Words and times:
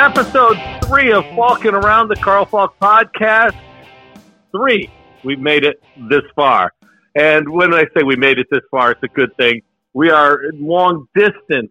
episode 0.00 0.56
three 0.84 1.12
of 1.12 1.26
Falcon 1.36 1.74
Around 1.74 2.08
the 2.08 2.16
Carl 2.16 2.46
Falk 2.46 2.74
podcast. 2.80 3.54
Three. 4.50 4.90
We've 5.24 5.38
made 5.38 5.62
it 5.62 5.82
this 6.08 6.22
far. 6.34 6.72
And 7.14 7.46
when 7.50 7.74
I 7.74 7.82
say 7.94 8.02
we 8.02 8.16
made 8.16 8.38
it 8.38 8.46
this 8.50 8.62
far, 8.70 8.92
it's 8.92 9.02
a 9.02 9.08
good 9.08 9.36
thing. 9.36 9.60
We 9.92 10.08
are 10.08 10.40
long 10.54 11.06
distance 11.14 11.70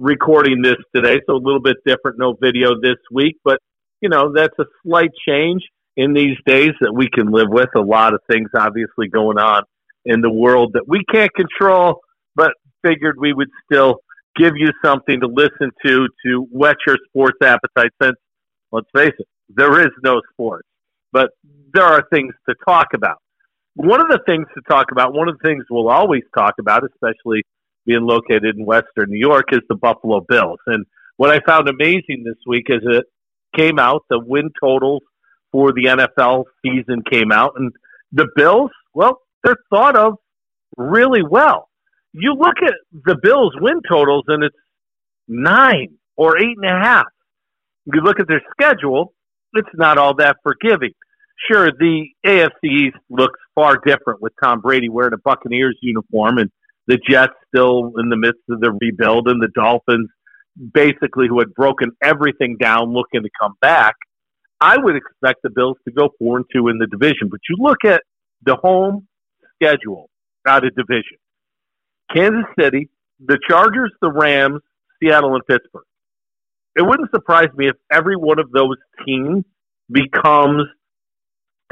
recording 0.00 0.62
this 0.62 0.78
today, 0.92 1.20
so 1.26 1.34
a 1.34 1.38
little 1.38 1.60
bit 1.60 1.76
different. 1.86 2.18
No 2.18 2.36
video 2.40 2.70
this 2.80 2.96
week, 3.12 3.36
but 3.44 3.60
you 4.00 4.08
know, 4.08 4.32
that's 4.34 4.58
a 4.58 4.64
slight 4.82 5.10
change 5.24 5.62
in 5.96 6.12
these 6.12 6.36
days 6.46 6.72
that 6.80 6.92
we 6.92 7.08
can 7.08 7.30
live 7.30 7.50
with. 7.50 7.68
A 7.76 7.80
lot 7.80 8.14
of 8.14 8.20
things 8.28 8.50
obviously 8.52 9.06
going 9.06 9.38
on 9.38 9.62
in 10.04 10.22
the 10.22 10.30
world 10.30 10.72
that 10.72 10.88
we 10.88 11.04
can't 11.04 11.32
control, 11.34 12.00
but 12.34 12.50
figured 12.84 13.14
we 13.16 13.32
would 13.32 13.50
still 13.64 14.00
give 14.36 14.52
you 14.56 14.68
something 14.84 15.20
to 15.20 15.26
listen 15.26 15.70
to 15.84 16.08
to 16.24 16.46
whet 16.50 16.76
your 16.86 16.96
sports 17.08 17.38
appetite 17.42 17.92
since, 18.02 18.16
let's 18.72 18.86
face 18.94 19.12
it, 19.18 19.26
there 19.48 19.80
is 19.80 19.90
no 20.02 20.20
sports, 20.32 20.66
but 21.12 21.30
there 21.72 21.84
are 21.84 22.04
things 22.12 22.34
to 22.48 22.54
talk 22.66 22.88
about. 22.94 23.18
One 23.74 24.00
of 24.00 24.08
the 24.08 24.20
things 24.26 24.46
to 24.54 24.62
talk 24.68 24.90
about, 24.92 25.14
one 25.14 25.28
of 25.28 25.38
the 25.38 25.48
things 25.48 25.64
we'll 25.70 25.88
always 25.88 26.22
talk 26.36 26.54
about, 26.58 26.82
especially 26.84 27.42
being 27.86 28.02
located 28.02 28.56
in 28.56 28.64
Western 28.64 29.10
New 29.10 29.18
York, 29.18 29.52
is 29.52 29.60
the 29.68 29.76
Buffalo 29.76 30.20
Bills. 30.28 30.58
And 30.66 30.84
what 31.16 31.30
I 31.30 31.40
found 31.46 31.68
amazing 31.68 32.24
this 32.24 32.36
week 32.46 32.66
is 32.68 32.80
it 32.82 33.06
came 33.56 33.78
out, 33.78 34.04
the 34.10 34.18
win 34.18 34.50
totals 34.60 35.02
for 35.52 35.72
the 35.72 35.84
NFL 35.86 36.44
season 36.64 37.02
came 37.10 37.32
out, 37.32 37.54
and 37.56 37.72
the 38.12 38.28
Bills, 38.36 38.70
well, 38.94 39.20
they're 39.42 39.56
thought 39.70 39.96
of 39.96 40.14
really 40.76 41.22
well 41.22 41.69
you 42.12 42.34
look 42.34 42.56
at 42.64 42.74
the 43.04 43.16
Bills' 43.22 43.54
win 43.60 43.80
totals, 43.88 44.24
and 44.28 44.44
it's 44.44 44.56
nine 45.28 45.96
or 46.16 46.38
eight 46.38 46.56
and 46.56 46.66
a 46.66 46.80
half. 46.80 47.06
You 47.86 48.00
look 48.00 48.20
at 48.20 48.28
their 48.28 48.42
schedule; 48.50 49.14
it's 49.54 49.68
not 49.74 49.98
all 49.98 50.14
that 50.16 50.36
forgiving. 50.42 50.92
Sure, 51.50 51.70
the 51.70 52.08
AFC 52.26 52.64
East 52.64 52.96
looks 53.08 53.38
far 53.54 53.80
different 53.84 54.20
with 54.20 54.32
Tom 54.42 54.60
Brady 54.60 54.88
wearing 54.88 55.14
a 55.14 55.18
Buccaneers 55.18 55.78
uniform, 55.80 56.38
and 56.38 56.50
the 56.86 56.98
Jets 57.08 57.32
still 57.48 57.92
in 57.98 58.08
the 58.10 58.16
midst 58.16 58.42
of 58.50 58.60
the 58.60 58.72
rebuild, 58.72 59.28
and 59.28 59.40
the 59.40 59.48
Dolphins, 59.54 60.10
basically, 60.74 61.28
who 61.28 61.38
had 61.38 61.54
broken 61.54 61.92
everything 62.02 62.56
down, 62.58 62.92
looking 62.92 63.22
to 63.22 63.30
come 63.40 63.54
back. 63.60 63.94
I 64.60 64.76
would 64.76 64.96
expect 64.96 65.40
the 65.42 65.50
Bills 65.50 65.78
to 65.86 65.92
go 65.92 66.10
four 66.18 66.36
and 66.36 66.46
two 66.54 66.68
in 66.68 66.78
the 66.78 66.86
division, 66.86 67.28
but 67.30 67.40
you 67.48 67.56
look 67.58 67.84
at 67.84 68.02
the 68.44 68.56
home 68.56 69.06
schedule 69.56 70.10
out 70.46 70.66
of 70.66 70.74
division. 70.74 71.16
Kansas 72.14 72.44
City, 72.58 72.88
the 73.24 73.38
Chargers, 73.48 73.92
the 74.00 74.10
Rams, 74.10 74.60
Seattle, 75.02 75.34
and 75.34 75.46
Pittsburgh. 75.46 75.84
It 76.76 76.82
wouldn't 76.82 77.10
surprise 77.10 77.48
me 77.56 77.68
if 77.68 77.76
every 77.90 78.16
one 78.16 78.38
of 78.38 78.50
those 78.52 78.76
teams 79.04 79.44
becomes 79.90 80.64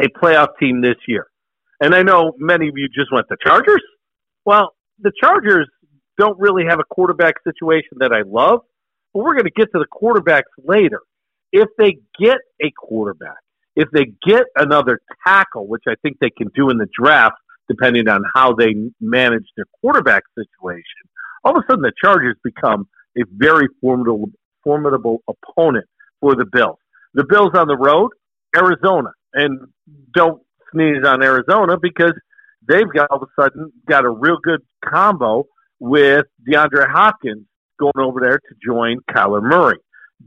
a 0.01 0.09
playoff 0.09 0.49
team 0.61 0.81
this 0.81 0.97
year. 1.07 1.27
And 1.81 1.95
I 1.95 2.03
know 2.03 2.33
many 2.39 2.69
of 2.69 2.75
you 2.77 2.89
just 2.89 3.13
went 3.13 3.29
the 3.29 3.37
Chargers. 3.45 3.83
Well, 4.45 4.75
the 5.01 5.13
Chargers 5.21 5.69
don't 6.17 6.39
really 6.39 6.65
have 6.69 6.81
a 6.81 6.85
quarterback 6.85 7.37
situation 7.45 7.99
that 7.99 8.13
I 8.13 8.23
love, 8.23 8.61
but 9.15 9.23
we're 9.23 9.35
going 9.35 9.45
to 9.45 9.51
get 9.51 9.71
to 9.73 9.79
the 9.79 9.87
quarterbacks 9.87 10.51
later. 10.65 11.01
If 11.53 11.69
they 11.79 11.99
get 12.21 12.39
a 12.61 12.71
quarterback, 12.77 13.39
if 13.77 13.89
they 13.93 14.07
get 14.27 14.45
another 14.57 15.01
tackle, 15.27 15.69
which 15.69 15.85
I 15.87 15.95
think 16.03 16.19
they 16.21 16.31
can 16.31 16.49
do 16.55 16.71
in 16.71 16.79
the 16.79 16.89
draft, 16.93 17.37
depending 17.69 18.09
on 18.09 18.23
how 18.35 18.55
they 18.55 18.75
manage 19.01 19.45
their 19.57 19.67
quarterback 19.81 20.23
situation, 20.37 20.83
all 21.45 21.57
of 21.57 21.65
a 21.65 21.67
sudden 21.71 21.83
the 21.83 21.93
Chargers 22.03 22.37
become 22.43 22.89
a 23.17 23.23
very 23.31 23.69
formidable, 23.81 24.31
formidable 24.65 25.23
opponent 25.29 25.87
for 26.21 26.35
the 26.35 26.47
Bills. 26.51 26.79
The 27.15 27.25
Bills 27.25 27.51
on 27.55 27.69
the 27.69 27.77
road, 27.77 28.11
Arizona, 28.57 29.11
and 29.33 29.61
don't 30.15 30.43
sneeze 30.73 31.05
on 31.05 31.23
Arizona 31.23 31.77
because 31.81 32.13
they've 32.67 32.91
got 32.95 33.11
all 33.11 33.23
of 33.23 33.29
a 33.29 33.43
sudden 33.43 33.73
got 33.89 34.05
a 34.05 34.11
real 34.11 34.39
good 34.43 34.61
combo 34.85 35.45
with 35.81 36.27
DeAndre 36.49 36.91
Hopkins 36.91 37.47
going 37.79 37.93
over 37.99 38.21
there 38.21 38.39
to 38.39 38.55
join 38.65 38.99
Kyler 39.11 39.43
Murray. 39.43 39.79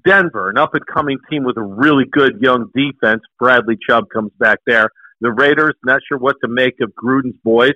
Denver, 0.06 0.50
an 0.50 0.58
up 0.58 0.74
and 0.74 0.86
coming 0.86 1.18
team 1.30 1.44
with 1.44 1.58
a 1.58 1.64
really 1.64 2.06
good 2.10 2.40
young 2.42 2.70
defense. 2.74 3.22
Bradley 3.40 3.78
Chubb 3.88 4.06
comes 4.14 4.32
back 4.40 4.60
there. 4.66 4.90
The 5.22 5.32
Raiders, 5.32 5.76
not 5.86 6.02
sure 6.08 6.18
what 6.18 6.36
to 6.44 6.50
make 6.50 6.76
of 6.82 6.92
Gruden's 6.94 7.38
boys, 7.44 7.74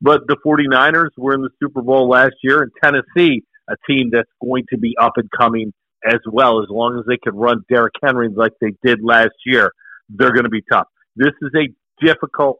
but 0.00 0.22
the 0.26 0.36
49ers 0.44 1.10
were 1.16 1.34
in 1.34 1.42
the 1.42 1.50
Super 1.62 1.82
Bowl 1.82 2.08
last 2.08 2.34
year, 2.42 2.62
and 2.62 2.72
Tennessee, 2.82 3.44
a 3.68 3.76
team 3.88 4.10
that's 4.12 4.30
going 4.42 4.64
to 4.70 4.78
be 4.78 4.94
up 5.00 5.12
and 5.16 5.30
coming 5.30 5.72
as 6.06 6.20
well, 6.30 6.62
as 6.62 6.68
long 6.68 6.98
as 6.98 7.04
they 7.06 7.18
can 7.18 7.34
run 7.36 7.64
Derrick 7.68 7.94
Henry 8.02 8.28
like 8.34 8.52
they 8.60 8.74
did 8.84 9.00
last 9.02 9.34
year, 9.44 9.72
they're 10.08 10.32
going 10.32 10.44
to 10.44 10.50
be 10.50 10.62
tough. 10.70 10.86
This 11.16 11.32
is 11.42 11.50
a 11.56 12.04
difficult 12.04 12.58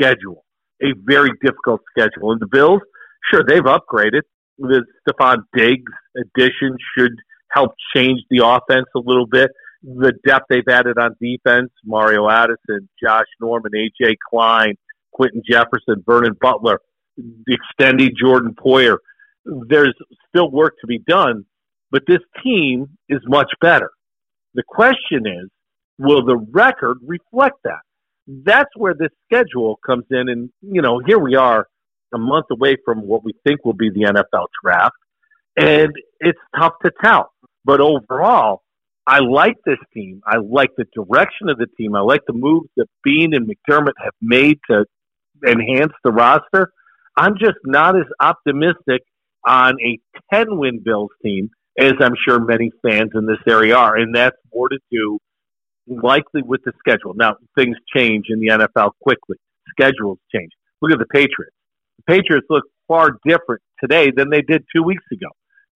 schedule, 0.00 0.44
a 0.82 0.88
very 1.04 1.30
difficult 1.42 1.80
schedule. 1.90 2.32
And 2.32 2.40
the 2.40 2.48
Bills, 2.50 2.80
sure, 3.30 3.42
they've 3.46 3.62
upgraded. 3.62 4.22
The 4.58 4.84
Stefon 5.08 5.44
Diggs 5.56 5.92
addition 6.16 6.76
should 6.96 7.12
help 7.52 7.72
change 7.94 8.20
the 8.30 8.44
offense 8.44 8.86
a 8.96 8.98
little 8.98 9.26
bit 9.26 9.50
the 9.82 10.12
depth 10.26 10.46
they've 10.48 10.68
added 10.68 10.98
on 10.98 11.16
defense, 11.20 11.70
Mario 11.84 12.28
Addison, 12.28 12.88
Josh 13.02 13.26
Norman, 13.40 13.72
AJ 13.72 14.16
Klein, 14.28 14.74
Quinton 15.12 15.42
Jefferson, 15.48 16.02
Vernon 16.06 16.36
Butler, 16.40 16.80
extending 17.48 18.10
Jordan 18.20 18.54
Poyer. 18.54 18.98
There's 19.44 19.94
still 20.28 20.50
work 20.50 20.74
to 20.80 20.86
be 20.86 20.98
done, 20.98 21.44
but 21.90 22.02
this 22.06 22.20
team 22.42 22.98
is 23.08 23.20
much 23.26 23.50
better. 23.60 23.90
The 24.54 24.62
question 24.66 25.26
is, 25.26 25.48
will 25.98 26.24
the 26.24 26.36
record 26.36 26.98
reflect 27.04 27.56
that? 27.64 27.80
That's 28.26 28.70
where 28.76 28.94
this 28.94 29.10
schedule 29.24 29.78
comes 29.84 30.04
in. 30.10 30.28
And, 30.28 30.50
you 30.60 30.82
know, 30.82 31.00
here 31.06 31.18
we 31.18 31.34
are 31.34 31.66
a 32.12 32.18
month 32.18 32.46
away 32.50 32.76
from 32.84 33.06
what 33.06 33.24
we 33.24 33.32
think 33.46 33.64
will 33.64 33.74
be 33.74 33.90
the 33.90 34.02
NFL 34.02 34.46
draft. 34.62 34.96
And 35.56 35.92
it's 36.20 36.38
tough 36.58 36.74
to 36.84 36.92
tell. 37.02 37.32
But 37.64 37.80
overall, 37.80 38.62
I 39.08 39.20
like 39.20 39.56
this 39.64 39.78
team. 39.94 40.20
I 40.26 40.36
like 40.36 40.68
the 40.76 40.84
direction 40.94 41.48
of 41.48 41.56
the 41.56 41.66
team. 41.78 41.94
I 41.94 42.00
like 42.00 42.20
the 42.26 42.34
moves 42.34 42.68
that 42.76 42.88
Beane 43.02 43.32
and 43.32 43.48
McDermott 43.48 43.94
have 44.04 44.12
made 44.20 44.58
to 44.70 44.84
enhance 45.46 45.94
the 46.04 46.12
roster. 46.12 46.70
I'm 47.16 47.38
just 47.38 47.56
not 47.64 47.96
as 47.96 48.04
optimistic 48.20 49.00
on 49.46 49.76
a 49.80 49.98
10 50.34 50.58
win 50.58 50.82
Bills 50.84 51.08
team 51.24 51.48
as 51.78 51.94
I'm 52.00 52.12
sure 52.22 52.38
many 52.38 52.70
fans 52.86 53.12
in 53.14 53.24
this 53.24 53.38
area 53.48 53.74
are. 53.74 53.96
And 53.96 54.14
that's 54.14 54.36
more 54.52 54.68
to 54.68 54.78
do 54.92 55.18
likely 55.86 56.42
with 56.42 56.60
the 56.66 56.72
schedule. 56.78 57.14
Now, 57.14 57.36
things 57.56 57.78
change 57.96 58.26
in 58.28 58.40
the 58.40 58.48
NFL 58.48 58.90
quickly, 59.00 59.38
schedules 59.70 60.18
change. 60.34 60.50
Look 60.82 60.92
at 60.92 60.98
the 60.98 61.06
Patriots. 61.06 61.56
The 61.96 62.14
Patriots 62.14 62.46
look 62.50 62.64
far 62.86 63.12
different 63.26 63.62
today 63.82 64.12
than 64.14 64.28
they 64.28 64.42
did 64.42 64.64
two 64.74 64.82
weeks 64.82 65.04
ago. 65.10 65.28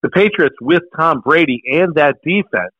The 0.03 0.09
Patriots, 0.09 0.55
with 0.61 0.83
Tom 0.95 1.21
Brady 1.21 1.63
and 1.65 1.95
that 1.95 2.17
defense, 2.23 2.73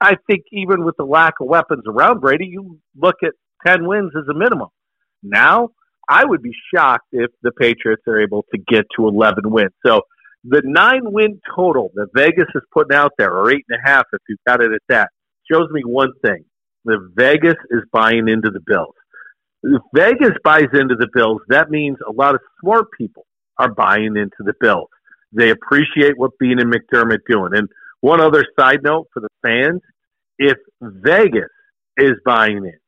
I 0.00 0.16
think 0.28 0.42
even 0.52 0.84
with 0.84 0.96
the 0.98 1.04
lack 1.04 1.34
of 1.40 1.48
weapons 1.48 1.84
around 1.88 2.20
Brady, 2.20 2.46
you 2.46 2.78
look 2.96 3.16
at 3.24 3.32
10 3.66 3.86
wins 3.86 4.12
as 4.16 4.24
a 4.28 4.34
minimum. 4.34 4.68
Now, 5.22 5.70
I 6.08 6.24
would 6.24 6.42
be 6.42 6.52
shocked 6.74 7.08
if 7.12 7.30
the 7.42 7.52
Patriots 7.52 8.02
are 8.06 8.20
able 8.20 8.44
to 8.54 8.58
get 8.58 8.84
to 8.96 9.08
11 9.08 9.50
wins. 9.50 9.72
So 9.84 10.02
the 10.44 10.62
nine 10.64 11.00
win 11.04 11.40
total 11.54 11.90
that 11.94 12.08
Vegas 12.14 12.46
is 12.54 12.62
putting 12.72 12.96
out 12.96 13.12
there, 13.18 13.32
or 13.34 13.50
eight 13.50 13.64
and 13.68 13.80
a 13.84 13.88
half 13.88 14.04
if 14.12 14.20
you've 14.28 14.38
got 14.46 14.60
it 14.60 14.72
at 14.72 14.82
that, 14.88 15.08
shows 15.50 15.68
me 15.70 15.82
one 15.84 16.12
thing. 16.24 16.44
The 16.84 17.10
Vegas 17.16 17.56
is 17.70 17.82
buying 17.92 18.28
into 18.28 18.50
the 18.50 18.60
Bills. 18.64 18.94
If 19.64 19.82
Vegas 19.92 20.36
buys 20.44 20.68
into 20.72 20.94
the 20.94 21.08
Bills, 21.12 21.40
that 21.48 21.70
means 21.70 21.96
a 22.06 22.12
lot 22.12 22.34
of 22.34 22.40
smart 22.60 22.86
people 22.96 23.26
are 23.58 23.72
buying 23.72 24.16
into 24.16 24.36
the 24.40 24.52
Bills. 24.60 24.88
They 25.32 25.50
appreciate 25.50 26.16
what 26.16 26.38
Beane 26.38 26.60
and 26.60 26.72
McDermott 26.72 27.20
doing. 27.28 27.50
And 27.54 27.68
one 28.06 28.20
other 28.20 28.44
side 28.56 28.84
note 28.84 29.08
for 29.12 29.18
the 29.18 29.28
fans 29.42 29.80
if 30.38 30.56
Vegas 30.80 31.50
is 31.96 32.12
buying 32.24 32.58
in, 32.58 32.78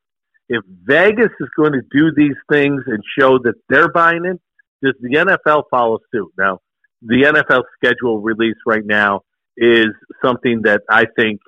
if 0.49 0.62
Vegas 0.85 1.32
is 1.41 1.49
going 1.56 1.73
to 1.73 1.82
do 1.91 2.12
these 2.17 2.37
things 2.49 2.85
and 2.87 3.03
show 3.19 3.38
that 3.38 3.55
they're 3.69 3.91
buying 3.91 4.25
in, 4.25 4.38
does 4.81 4.94
the 5.00 5.17
NFL 5.17 5.65
follow 5.73 5.99
suit? 6.12 6.32
Now, 6.38 6.61
the 7.03 7.23
NFL 7.25 7.62
schedule 7.76 8.20
release 8.20 8.56
right 8.65 8.85
now 8.85 9.23
is 9.56 9.88
something 10.25 10.62
that 10.62 10.82
I 10.88 11.06
think 11.19 11.41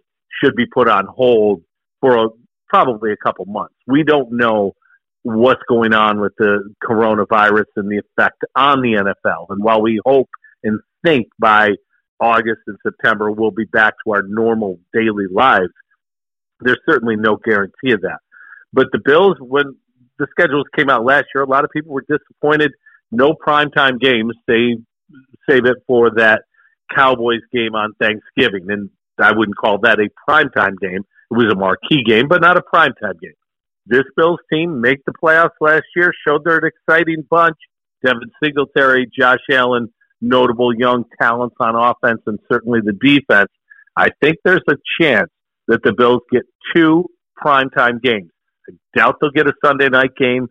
should 0.42 0.56
be 0.56 0.66
put 0.66 0.88
on 0.88 1.06
hold 1.06 1.62
for 2.00 2.16
a, 2.16 2.28
probably 2.68 3.12
a 3.12 3.16
couple 3.16 3.44
months. 3.44 3.74
We 3.86 4.02
don't 4.02 4.32
know 4.32 4.72
what's 5.22 5.62
going 5.68 5.94
on 5.94 6.20
with 6.20 6.32
the 6.38 6.74
coronavirus 6.82 7.66
and 7.76 7.88
the 7.88 8.00
effect 8.00 8.42
on 8.56 8.82
the 8.82 8.94
NFL. 8.94 9.46
And 9.50 9.62
while 9.62 9.80
we 9.80 10.00
hope 10.04 10.28
and 10.64 10.80
think 11.04 11.28
by 11.38 11.70
August 12.20 12.60
and 12.66 12.76
September 12.82 13.30
we'll 13.30 13.50
be 13.50 13.64
back 13.64 13.94
to 14.04 14.12
our 14.12 14.22
normal 14.22 14.78
daily 14.92 15.26
lives. 15.32 15.72
There's 16.60 16.80
certainly 16.88 17.16
no 17.16 17.36
guarantee 17.36 17.92
of 17.92 18.02
that. 18.02 18.18
But 18.72 18.86
the 18.92 19.00
Bills, 19.02 19.36
when 19.40 19.76
the 20.18 20.26
schedules 20.30 20.66
came 20.76 20.90
out 20.90 21.04
last 21.04 21.26
year, 21.34 21.42
a 21.42 21.48
lot 21.48 21.64
of 21.64 21.70
people 21.70 21.92
were 21.92 22.04
disappointed. 22.08 22.72
No 23.10 23.34
primetime 23.34 23.98
games. 23.98 24.34
They 24.46 24.76
save 25.48 25.64
it 25.64 25.78
for 25.86 26.10
that 26.16 26.42
Cowboys 26.94 27.40
game 27.52 27.74
on 27.74 27.92
Thanksgiving. 28.00 28.70
And 28.70 28.90
I 29.18 29.32
wouldn't 29.32 29.56
call 29.56 29.78
that 29.80 29.98
a 29.98 30.08
primetime 30.28 30.78
game. 30.80 31.04
It 31.30 31.36
was 31.36 31.52
a 31.52 31.56
marquee 31.56 32.04
game, 32.04 32.28
but 32.28 32.40
not 32.40 32.56
a 32.56 32.62
primetime 32.62 33.18
game. 33.20 33.32
This 33.86 34.04
Bills 34.16 34.38
team 34.52 34.80
make 34.80 35.04
the 35.04 35.12
playoffs 35.12 35.50
last 35.60 35.84
year, 35.96 36.12
showed 36.26 36.44
they're 36.44 36.58
an 36.58 36.70
exciting 36.70 37.24
bunch. 37.28 37.56
Devin 38.04 38.30
Singletary, 38.42 39.10
Josh 39.16 39.40
Allen, 39.50 39.92
notable 40.20 40.74
young 40.74 41.04
talents 41.20 41.56
on 41.60 41.74
offense, 41.76 42.20
and 42.26 42.38
certainly 42.50 42.80
the 42.84 42.92
defense. 42.92 43.50
I 43.96 44.10
think 44.22 44.36
there's 44.44 44.62
a 44.68 44.76
chance 45.00 45.30
that 45.68 45.82
the 45.82 45.92
Bills 45.92 46.22
get 46.30 46.42
two 46.74 47.06
primetime 47.42 48.02
games. 48.02 48.30
I 48.68 48.72
doubt 48.96 49.16
they'll 49.20 49.30
get 49.30 49.46
a 49.46 49.52
Sunday 49.64 49.88
night 49.88 50.14
game, 50.16 50.48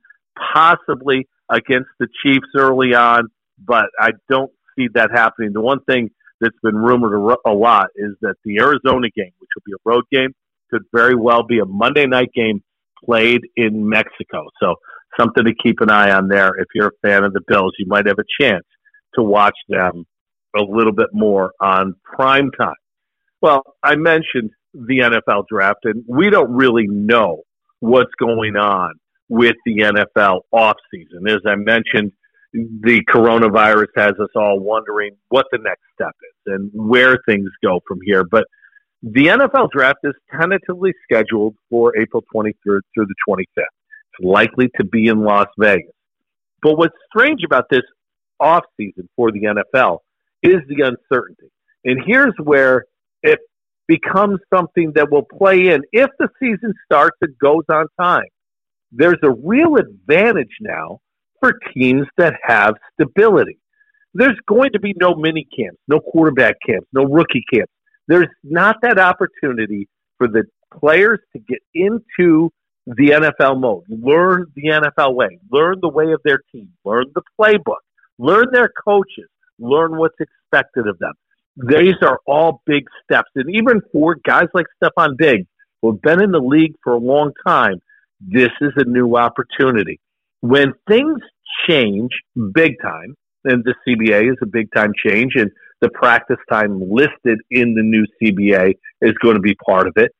possibly 0.53 1.27
against 1.49 1.89
the 1.99 2.07
Chiefs 2.23 2.47
early 2.55 2.93
on, 2.93 3.29
but 3.65 3.85
I 3.99 4.11
don't 4.29 4.51
see 4.77 4.87
that 4.93 5.11
happening. 5.11 5.53
The 5.53 5.61
one 5.61 5.83
thing 5.83 6.09
that's 6.41 6.57
been 6.63 6.75
rumored 6.75 7.37
a 7.45 7.51
lot 7.51 7.87
is 7.95 8.11
that 8.21 8.35
the 8.45 8.59
Arizona 8.59 9.09
game, 9.15 9.31
which 9.39 9.49
will 9.55 9.63
be 9.65 9.73
a 9.73 9.89
road 9.89 10.05
game, 10.11 10.33
could 10.71 10.83
very 10.93 11.15
well 11.15 11.43
be 11.43 11.59
a 11.59 11.65
Monday 11.65 12.05
night 12.05 12.29
game 12.33 12.63
played 13.03 13.41
in 13.55 13.87
Mexico. 13.89 14.47
So 14.61 14.75
something 15.19 15.45
to 15.45 15.53
keep 15.61 15.81
an 15.81 15.89
eye 15.89 16.11
on 16.11 16.27
there. 16.27 16.51
If 16.57 16.67
you're 16.75 16.87
a 16.87 17.07
fan 17.07 17.23
of 17.23 17.33
the 17.33 17.41
Bills, 17.47 17.73
you 17.77 17.85
might 17.87 18.05
have 18.07 18.19
a 18.19 18.43
chance 18.43 18.65
to 19.15 19.23
watch 19.23 19.55
them 19.67 20.05
a 20.55 20.61
little 20.61 20.93
bit 20.93 21.09
more 21.13 21.51
on 21.59 21.95
prime 22.03 22.51
time. 22.51 22.73
Well, 23.41 23.63
I 23.83 23.95
mentioned 23.95 24.51
the 24.73 24.99
NFL 24.99 25.45
draft, 25.49 25.79
and 25.85 26.03
we 26.07 26.29
don't 26.29 26.51
really 26.51 26.87
know 26.87 27.43
what's 27.79 28.13
going 28.19 28.55
on 28.55 28.93
with 29.29 29.55
the 29.65 29.77
NFL 29.77 30.41
offseason. 30.53 31.29
As 31.29 31.41
I 31.45 31.55
mentioned, 31.55 32.11
the 32.51 33.01
coronavirus 33.13 33.87
has 33.95 34.13
us 34.19 34.29
all 34.35 34.59
wondering 34.59 35.11
what 35.29 35.45
the 35.51 35.59
next 35.59 35.83
step 35.93 36.15
is 36.21 36.53
and 36.53 36.71
where 36.73 37.17
things 37.27 37.49
go 37.63 37.79
from 37.87 37.99
here. 38.03 38.23
But 38.23 38.45
the 39.03 39.27
NFL 39.27 39.69
draft 39.71 39.99
is 40.03 40.13
tentatively 40.31 40.93
scheduled 41.03 41.55
for 41.69 41.97
April 41.97 42.23
23rd 42.35 42.53
through 42.93 43.05
the 43.05 43.15
25th. 43.27 43.45
It's 43.57 44.23
likely 44.23 44.69
to 44.77 44.83
be 44.83 45.07
in 45.07 45.23
Las 45.23 45.47
Vegas. 45.57 45.93
But 46.61 46.77
what's 46.77 46.95
strange 47.09 47.41
about 47.45 47.65
this 47.69 47.83
offseason 48.41 49.07
for 49.15 49.31
the 49.31 49.41
NFL 49.41 49.99
is 50.43 50.59
the 50.67 50.83
uncertainty. 50.83 51.51
And 51.85 52.01
here's 52.05 52.33
where 52.41 52.85
it 53.23 53.39
becomes 53.87 54.39
something 54.53 54.93
that 54.95 55.11
will 55.11 55.23
play 55.23 55.69
in 55.69 55.81
if 55.91 56.09
the 56.19 56.29
season 56.39 56.73
starts 56.85 57.17
and 57.21 57.37
goes 57.39 57.63
on 57.71 57.85
time. 57.99 58.27
There's 58.91 59.19
a 59.23 59.31
real 59.31 59.75
advantage 59.75 60.57
now 60.61 60.99
for 61.39 61.53
teams 61.73 62.07
that 62.17 62.33
have 62.43 62.75
stability. 62.93 63.59
There's 64.13 64.37
going 64.47 64.71
to 64.73 64.79
be 64.79 64.93
no 64.99 65.15
mini 65.15 65.47
camps, 65.55 65.79
no 65.87 65.99
quarterback 65.99 66.55
camps, 66.65 66.87
no 66.93 67.03
rookie 67.03 67.43
camps. 67.53 67.71
There's 68.07 68.27
not 68.43 68.77
that 68.81 68.97
opportunity 68.97 69.87
for 70.17 70.27
the 70.27 70.43
players 70.79 71.19
to 71.33 71.39
get 71.39 71.59
into 71.73 72.49
the 72.87 73.09
NFL 73.11 73.59
mode, 73.59 73.83
learn 73.87 74.47
the 74.55 74.69
NFL 74.69 75.13
way, 75.13 75.39
learn 75.51 75.75
the 75.81 75.89
way 75.89 76.11
of 76.11 76.21
their 76.23 76.41
team, 76.51 76.69
learn 76.83 77.05
the 77.13 77.21
playbook, 77.39 77.83
learn 78.19 78.45
their 78.51 78.69
coaches, 78.85 79.29
learn 79.57 79.97
what's 79.97 80.17
expected 80.19 80.87
of 80.87 80.99
them. 80.99 81.13
These 81.55 81.95
are 82.03 82.19
all 82.27 82.61
big 82.65 82.85
steps. 83.03 83.29
And 83.35 83.53
even 83.53 83.81
for 83.91 84.15
guys 84.23 84.47
like 84.53 84.67
Stefon 84.81 85.17
Diggs, 85.17 85.47
who 85.81 85.91
have 85.91 86.01
been 86.01 86.21
in 86.21 86.31
the 86.31 86.39
league 86.39 86.75
for 86.83 86.93
a 86.93 86.99
long 86.99 87.31
time, 87.47 87.81
this 88.21 88.51
is 88.61 88.71
a 88.75 88.83
new 88.83 89.15
opportunity. 89.15 89.99
When 90.41 90.73
things 90.87 91.19
change 91.67 92.11
big 92.53 92.75
time, 92.81 93.15
and 93.45 93.63
the 93.63 93.73
CBA 93.87 94.31
is 94.31 94.37
a 94.41 94.45
big 94.45 94.67
time 94.75 94.91
change, 95.05 95.33
and 95.35 95.49
the 95.81 95.89
practice 95.89 96.37
time 96.51 96.81
listed 96.91 97.39
in 97.49 97.73
the 97.73 97.81
new 97.81 98.05
CBA 98.21 98.75
is 99.01 99.13
going 99.21 99.35
to 99.35 99.41
be 99.41 99.55
part 99.55 99.87
of 99.87 99.93
it. 99.95 100.11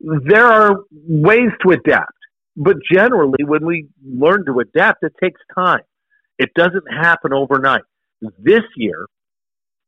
There 0.00 0.46
are 0.46 0.80
ways 0.90 1.50
to 1.62 1.72
adapt, 1.72 2.16
but 2.56 2.76
generally, 2.90 3.44
when 3.44 3.64
we 3.64 3.88
learn 4.04 4.44
to 4.46 4.60
adapt, 4.60 5.04
it 5.04 5.12
takes 5.22 5.40
time. 5.54 5.82
It 6.38 6.50
doesn't 6.54 6.84
happen 6.90 7.32
overnight. 7.32 7.82
This 8.38 8.62
year, 8.76 9.06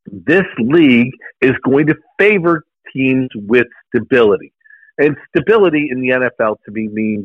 this 0.07 0.45
league 0.59 1.13
is 1.41 1.53
going 1.65 1.87
to 1.87 1.95
favor 2.19 2.65
teams 2.95 3.29
with 3.35 3.67
stability. 3.89 4.53
And 4.99 5.17
stability 5.29 5.89
in 5.91 6.01
the 6.01 6.11
NFL 6.11 6.57
to 6.65 6.71
me 6.71 6.89
means 6.93 7.25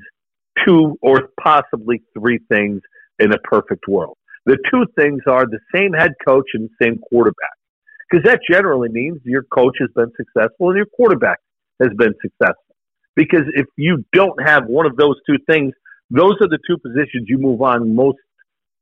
two 0.66 0.98
or 1.01 1.30
possibly 1.42 2.01
three 2.18 2.39
things 2.50 2.81
in 3.19 3.33
a 3.33 3.38
perfect 3.39 3.88
world. 3.88 4.18
The 4.45 4.57
two 4.71 4.86
things 4.98 5.21
are 5.27 5.45
the 5.45 5.60
same 5.74 5.94
head 5.94 6.13
coach 6.25 6.45
and 6.54 6.69
the 6.69 6.86
same 6.86 7.00
quarterback. 7.10 7.54
Because 8.10 8.24
that 8.25 8.39
generally 8.50 8.89
means 8.89 9.19
your 9.24 9.44
coach 9.44 9.77
has 9.80 9.89
been 9.95 10.12
successful 10.18 10.69
and 10.69 10.77
your 10.77 10.88
quarterback 10.88 11.38
has 11.80 11.89
been 11.98 12.13
successful. 12.21 12.75
Because 13.16 13.44
if 13.54 13.68
you 13.77 14.04
don't 14.13 14.42
have 14.42 14.66
one 14.66 14.86
of 14.86 14.95
those 14.95 15.16
two 15.27 15.38
things, 15.48 15.74
those 16.10 16.33
are 16.42 16.48
the 16.48 16.57
two 16.66 16.77
positions 16.77 17.25
you 17.27 17.38
move 17.38 17.62
on 17.62 17.95
most 17.95 18.18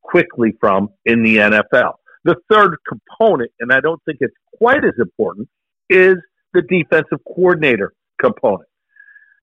quickly 0.07 0.54
from 0.59 0.89
in 1.06 1.24
the 1.24 1.38
NFL. 1.38 1.94
The 2.24 2.36
third 2.50 2.75
component, 2.88 3.51
and 3.59 3.71
I 3.71 3.80
don't 3.80 4.01
think 4.06 4.18
it's 4.21 4.36
quite 4.57 4.83
as 4.83 4.94
important, 5.00 5.48
is 5.89 6.15
the 6.54 6.62
defensive 6.62 7.19
coordinator 7.25 7.94
component. 8.21 8.68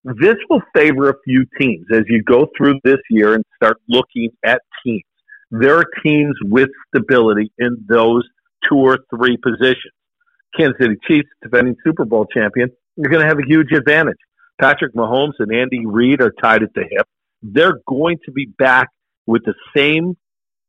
This 0.04 0.36
will 0.50 0.60
favor 0.74 1.08
a 1.08 1.14
few 1.24 1.46
teams 1.58 1.86
as 1.92 2.02
you 2.08 2.22
go 2.22 2.46
through 2.56 2.80
this 2.84 2.98
year 3.08 3.34
and 3.34 3.44
start 3.56 3.78
looking 3.88 4.30
at 4.44 4.60
teams. 4.84 5.02
There 5.50 5.78
are 5.78 5.86
teams 6.04 6.34
with 6.42 6.68
stability 6.88 7.52
in 7.58 7.84
those 7.88 8.24
two 8.68 8.76
or 8.76 8.98
three 9.14 9.38
positions. 9.38 9.94
Kansas 10.56 10.76
City 10.80 10.96
Chiefs, 11.06 11.28
defending 11.42 11.74
Super 11.84 12.04
Bowl 12.04 12.26
champion, 12.26 12.68
you're 12.96 13.10
going 13.10 13.22
to 13.22 13.28
have 13.28 13.38
a 13.38 13.46
huge 13.46 13.72
advantage. 13.72 14.18
Patrick 14.60 14.94
Mahomes 14.94 15.34
and 15.38 15.52
Andy 15.54 15.84
Reid 15.86 16.20
are 16.20 16.32
tied 16.42 16.62
at 16.62 16.74
the 16.74 16.84
hip. 16.88 17.06
They're 17.42 17.80
going 17.86 18.18
to 18.26 18.32
be 18.32 18.46
back 18.46 18.88
with 19.26 19.42
the 19.44 19.54
same 19.76 20.16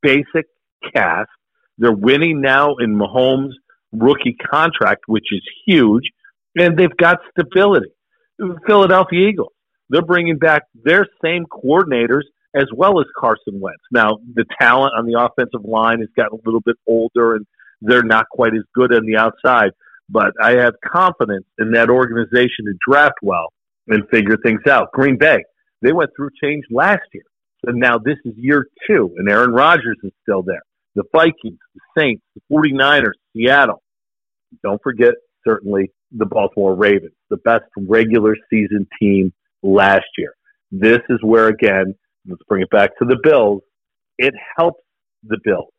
basic 0.06 0.46
cast. 0.94 1.30
They're 1.78 1.92
winning 1.92 2.42
now 2.42 2.76
in 2.80 2.96
Mahomes' 2.96 3.54
rookie 3.92 4.36
contract, 4.52 5.04
which 5.08 5.26
is 5.32 5.42
huge, 5.66 6.04
and 6.56 6.78
they've 6.78 6.96
got 6.98 7.18
stability. 7.32 7.90
Philadelphia 8.68 9.28
Eagles, 9.30 9.54
they're 9.90 10.02
bringing 10.02 10.38
back 10.38 10.64
their 10.84 11.08
same 11.24 11.46
coordinators 11.46 12.24
as 12.56 12.66
well 12.74 13.00
as 13.00 13.06
Carson 13.18 13.60
Wentz. 13.60 13.82
Now, 13.92 14.18
the 14.34 14.46
talent 14.60 14.94
on 14.98 15.06
the 15.06 15.20
offensive 15.20 15.68
line 15.68 16.00
has 16.00 16.10
gotten 16.16 16.40
a 16.40 16.42
little 16.46 16.62
bit 16.62 16.78
older 16.88 17.36
and 17.36 17.46
they're 17.82 18.04
not 18.04 18.26
quite 18.32 18.54
as 18.54 18.64
good 18.74 18.94
on 18.94 19.06
the 19.06 19.18
outside. 19.18 19.72
But 20.10 20.32
I 20.42 20.52
have 20.58 20.74
confidence 20.86 21.46
in 21.60 21.72
that 21.72 21.90
organization 21.90 22.66
to 22.66 22.74
draft 22.88 23.16
well 23.22 23.52
and 23.88 24.08
figure 24.10 24.38
things 24.38 24.62
out. 24.70 24.92
Green 24.94 25.18
Bay, 25.18 25.44
they 25.82 25.92
went 25.92 26.12
through 26.16 26.30
change 26.42 26.64
last 26.72 27.04
year. 27.14 27.24
And 27.68 27.80
now 27.80 27.98
this 27.98 28.18
is 28.26 28.34
year 28.38 28.68
two, 28.88 29.14
and 29.18 29.30
Aaron 29.30 29.52
Rodgers 29.52 29.98
is 30.04 30.12
still 30.22 30.44
there. 30.44 30.62
The 30.96 31.04
Vikings, 31.12 31.58
the 31.74 31.82
Saints, 31.98 32.24
the 32.36 32.42
49ers, 32.52 33.14
Seattle. 33.34 33.82
Don't 34.64 34.82
forget, 34.82 35.14
certainly, 35.46 35.92
the 36.12 36.26
Baltimore 36.26 36.76
Ravens, 36.76 37.14
the 37.30 37.38
best 37.38 37.66
regular 37.76 38.36
season 38.50 38.88
team 39.00 39.34
last 39.64 40.06
year. 40.18 40.34
This 40.72 41.00
is 41.10 41.20
where, 41.22 41.48
again, 41.48 41.96
let's 42.28 42.42
bring 42.48 42.62
it 42.62 42.70
back 42.70 42.92
to 43.00 43.06
the 43.06 43.18
Bills. 43.24 43.62
It 44.18 44.34
helps 44.58 44.84
the 45.24 45.38
Bills. 45.44 45.72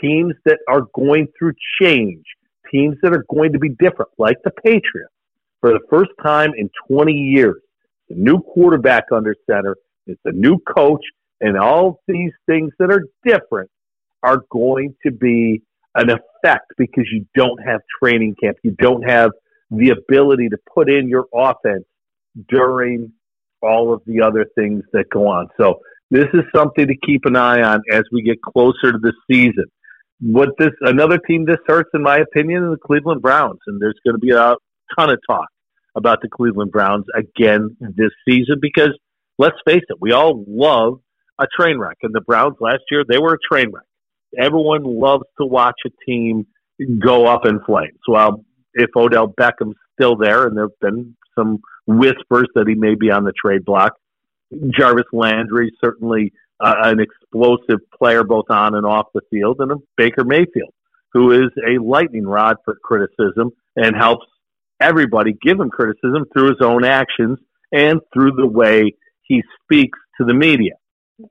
Teams 0.00 0.34
that 0.44 0.58
are 0.68 0.82
going 0.94 1.28
through 1.38 1.52
change, 1.80 2.24
teams 2.72 2.96
that 3.02 3.12
are 3.12 3.24
going 3.32 3.52
to 3.52 3.58
be 3.58 3.70
different, 3.70 4.10
like 4.18 4.36
the 4.44 4.50
Patriots, 4.50 5.12
for 5.60 5.70
the 5.70 5.80
first 5.90 6.10
time 6.22 6.52
in 6.56 6.70
20 6.90 7.12
years. 7.12 7.60
The 8.08 8.14
new 8.14 8.40
quarterback 8.40 9.04
under 9.12 9.34
center, 9.48 9.76
it's 10.06 10.20
a 10.24 10.32
new 10.32 10.58
coach, 10.58 11.02
and 11.40 11.56
all 11.56 12.00
these 12.08 12.32
things 12.46 12.72
that 12.78 12.90
are 12.90 13.04
different 13.24 13.70
are 14.22 14.42
going 14.50 14.94
to 15.04 15.12
be 15.12 15.62
an 15.94 16.10
effect 16.10 16.72
because 16.76 17.04
you 17.12 17.26
don't 17.34 17.58
have 17.64 17.80
training 18.02 18.34
camp. 18.42 18.56
You 18.62 18.72
don't 18.78 19.02
have 19.02 19.30
the 19.70 19.90
ability 19.90 20.48
to 20.50 20.58
put 20.74 20.90
in 20.90 21.08
your 21.08 21.26
offense 21.34 21.84
during 22.48 23.12
all 23.62 23.92
of 23.92 24.02
the 24.06 24.22
other 24.22 24.46
things 24.54 24.82
that 24.92 25.10
go 25.10 25.28
on. 25.28 25.48
So 25.60 25.80
this 26.10 26.26
is 26.32 26.42
something 26.54 26.86
to 26.86 26.96
keep 26.96 27.24
an 27.24 27.36
eye 27.36 27.60
on 27.62 27.82
as 27.90 28.04
we 28.12 28.22
get 28.22 28.40
closer 28.40 28.92
to 28.92 28.98
the 28.98 29.12
season. 29.30 29.66
What 30.20 30.50
this 30.58 30.70
another 30.80 31.18
team 31.18 31.44
this 31.44 31.58
hurts, 31.66 31.90
in 31.94 32.02
my 32.02 32.18
opinion, 32.18 32.64
is 32.64 32.70
the 32.70 32.78
Cleveland 32.84 33.22
Browns, 33.22 33.60
and 33.66 33.80
there's 33.80 33.98
going 34.04 34.14
to 34.14 34.20
be 34.20 34.32
a 34.32 34.56
ton 34.98 35.10
of 35.10 35.18
talk 35.28 35.48
about 35.94 36.20
the 36.22 36.28
Cleveland 36.28 36.72
Browns 36.72 37.04
again 37.14 37.76
this 37.80 38.10
season 38.28 38.56
because 38.60 38.98
let's 39.38 39.56
face 39.66 39.82
it, 39.88 39.96
we 40.00 40.12
all 40.12 40.44
love 40.48 41.00
a 41.38 41.46
train 41.58 41.78
wreck, 41.78 41.98
and 42.02 42.14
the 42.14 42.20
Browns 42.20 42.56
last 42.60 42.82
year 42.90 43.04
they 43.08 43.18
were 43.18 43.34
a 43.34 43.54
train 43.54 43.70
wreck. 43.72 43.84
Everyone 44.38 44.82
loves 44.84 45.24
to 45.40 45.46
watch 45.46 45.76
a 45.86 45.90
team 46.06 46.46
go 47.00 47.26
up 47.26 47.46
in 47.46 47.60
flames. 47.64 47.98
Well, 48.06 48.44
if 48.74 48.90
Odell 48.96 49.28
Beckham's 49.28 49.76
still 49.98 50.16
there, 50.16 50.46
and 50.46 50.56
there 50.56 50.64
have 50.64 50.80
been 50.80 51.16
some 51.36 51.58
whispers 51.86 52.48
that 52.54 52.68
he 52.68 52.74
may 52.74 52.94
be 52.94 53.10
on 53.10 53.24
the 53.24 53.32
trade 53.32 53.64
block. 53.64 53.94
Jarvis 54.70 55.06
Landry, 55.12 55.70
certainly 55.82 56.32
uh, 56.60 56.74
an 56.84 57.00
explosive 57.00 57.80
player 57.96 58.24
both 58.24 58.46
on 58.50 58.74
and 58.74 58.86
off 58.86 59.06
the 59.14 59.20
field, 59.30 59.56
and 59.60 59.72
Baker 59.96 60.24
Mayfield, 60.24 60.72
who 61.12 61.32
is 61.32 61.50
a 61.66 61.82
lightning 61.82 62.26
rod 62.26 62.56
for 62.64 62.76
criticism 62.82 63.50
and 63.76 63.96
helps 63.96 64.26
everybody 64.80 65.34
give 65.42 65.58
him 65.58 65.70
criticism 65.70 66.24
through 66.32 66.48
his 66.48 66.60
own 66.60 66.84
actions 66.84 67.38
and 67.72 68.00
through 68.12 68.32
the 68.32 68.46
way 68.46 68.94
he 69.22 69.42
speaks 69.62 69.98
to 70.18 70.24
the 70.24 70.34
media. 70.34 70.72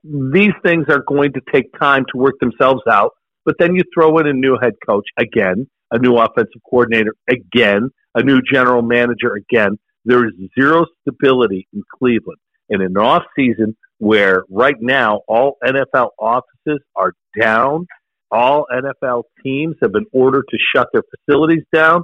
These 0.04 0.52
things 0.62 0.86
are 0.88 1.02
going 1.06 1.32
to 1.32 1.40
take 1.52 1.66
time 1.78 2.04
to 2.12 2.18
work 2.18 2.34
themselves 2.40 2.82
out, 2.90 3.12
but 3.44 3.54
then 3.58 3.74
you 3.74 3.82
throw 3.94 4.18
in 4.18 4.26
a 4.26 4.32
new 4.32 4.58
head 4.60 4.74
coach 4.86 5.06
again, 5.18 5.66
a 5.90 5.98
new 5.98 6.16
offensive 6.16 6.60
coordinator 6.68 7.14
again, 7.30 7.90
a 8.14 8.22
new 8.22 8.40
general 8.42 8.82
manager 8.82 9.34
again. 9.34 9.78
There 10.04 10.26
is 10.26 10.32
zero 10.58 10.86
stability 11.00 11.66
in 11.72 11.82
Cleveland. 11.98 12.38
In 12.70 12.82
an 12.82 12.98
off 12.98 13.22
season 13.34 13.76
where 13.98 14.44
right 14.50 14.76
now 14.80 15.22
all 15.26 15.56
NFL 15.64 16.10
offices 16.18 16.80
are 16.94 17.12
down, 17.40 17.86
all 18.30 18.66
NFL 18.70 19.24
teams 19.42 19.76
have 19.80 19.92
been 19.92 20.04
ordered 20.12 20.44
to 20.50 20.58
shut 20.74 20.88
their 20.92 21.02
facilities 21.26 21.64
down, 21.72 22.02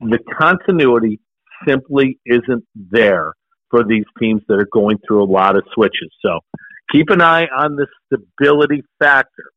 the 0.00 0.18
continuity 0.38 1.20
simply 1.66 2.18
isn't 2.26 2.64
there 2.74 3.32
for 3.70 3.84
these 3.84 4.04
teams 4.18 4.42
that 4.48 4.54
are 4.54 4.68
going 4.72 4.98
through 5.06 5.22
a 5.22 5.30
lot 5.30 5.56
of 5.56 5.62
switches. 5.74 6.10
So 6.24 6.40
keep 6.92 7.10
an 7.10 7.22
eye 7.22 7.46
on 7.46 7.76
the 7.76 7.86
stability 8.06 8.82
factor 8.98 9.52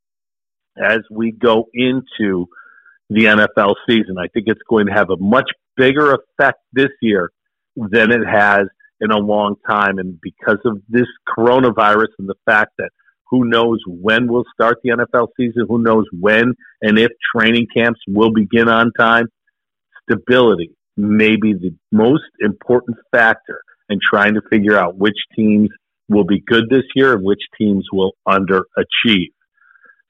as 0.78 1.00
we 1.12 1.32
go 1.32 1.68
into 1.74 2.48
the 3.10 3.26
NFL 3.26 3.76
season. 3.88 4.18
I 4.18 4.28
think 4.28 4.46
it's 4.48 4.62
going 4.70 4.88
to 4.88 4.94
have 4.94 5.10
a 5.10 5.18
much 5.18 5.50
bigger 5.76 6.14
effect 6.14 6.60
this 6.72 6.90
year 7.02 7.32
than 7.76 8.12
it 8.12 8.26
has 8.26 8.68
in 9.00 9.12
a 9.12 9.18
long 9.18 9.56
time. 9.68 10.00
And 10.00 10.20
because 10.22 10.60
of 10.66 10.82
this 10.90 11.08
coronavirus 11.38 12.08
and 12.20 12.28
the 12.28 12.36
fact 12.46 12.72
that 12.78 12.90
who 13.30 13.46
knows 13.46 13.80
when 13.88 14.28
we'll 14.28 14.46
start 14.54 14.78
the 14.84 14.92
NFL 14.92 15.28
season, 15.38 15.66
who 15.68 15.82
knows 15.82 16.06
when 16.12 16.54
and 16.82 17.00
if 17.00 17.12
training 17.36 17.68
camps 17.76 18.00
will 18.08 18.32
begin 18.32 18.70
on 18.70 18.92
time, 18.98 19.26
stability 20.04 20.72
may 20.96 21.36
be 21.36 21.54
the 21.54 21.76
most 21.92 22.24
important 22.40 22.98
factor 23.12 23.62
in 23.90 24.00
trying 24.08 24.36
to 24.36 24.42
figure 24.50 24.78
out 24.78 24.98
which 24.98 25.18
teams 25.36 25.70
will 26.10 26.26
be 26.26 26.44
good 26.46 26.66
this 26.70 26.84
year 26.96 27.14
and 27.14 27.24
which 27.24 27.42
teams 27.58 27.86
will 27.92 28.14
underachieve. 28.28 29.32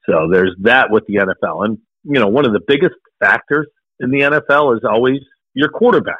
So 0.08 0.28
there's 0.30 0.54
that 0.62 0.90
with 0.90 1.04
the 1.06 1.14
NFL. 1.14 1.64
And, 1.64 1.78
you 2.04 2.20
know, 2.20 2.28
one 2.28 2.44
of 2.46 2.52
the 2.52 2.60
biggest 2.66 2.94
factors 3.20 3.66
in 4.00 4.10
the 4.10 4.20
NFL 4.20 4.76
is 4.76 4.82
always 4.88 5.20
your 5.54 5.68
quarterback. 5.68 6.18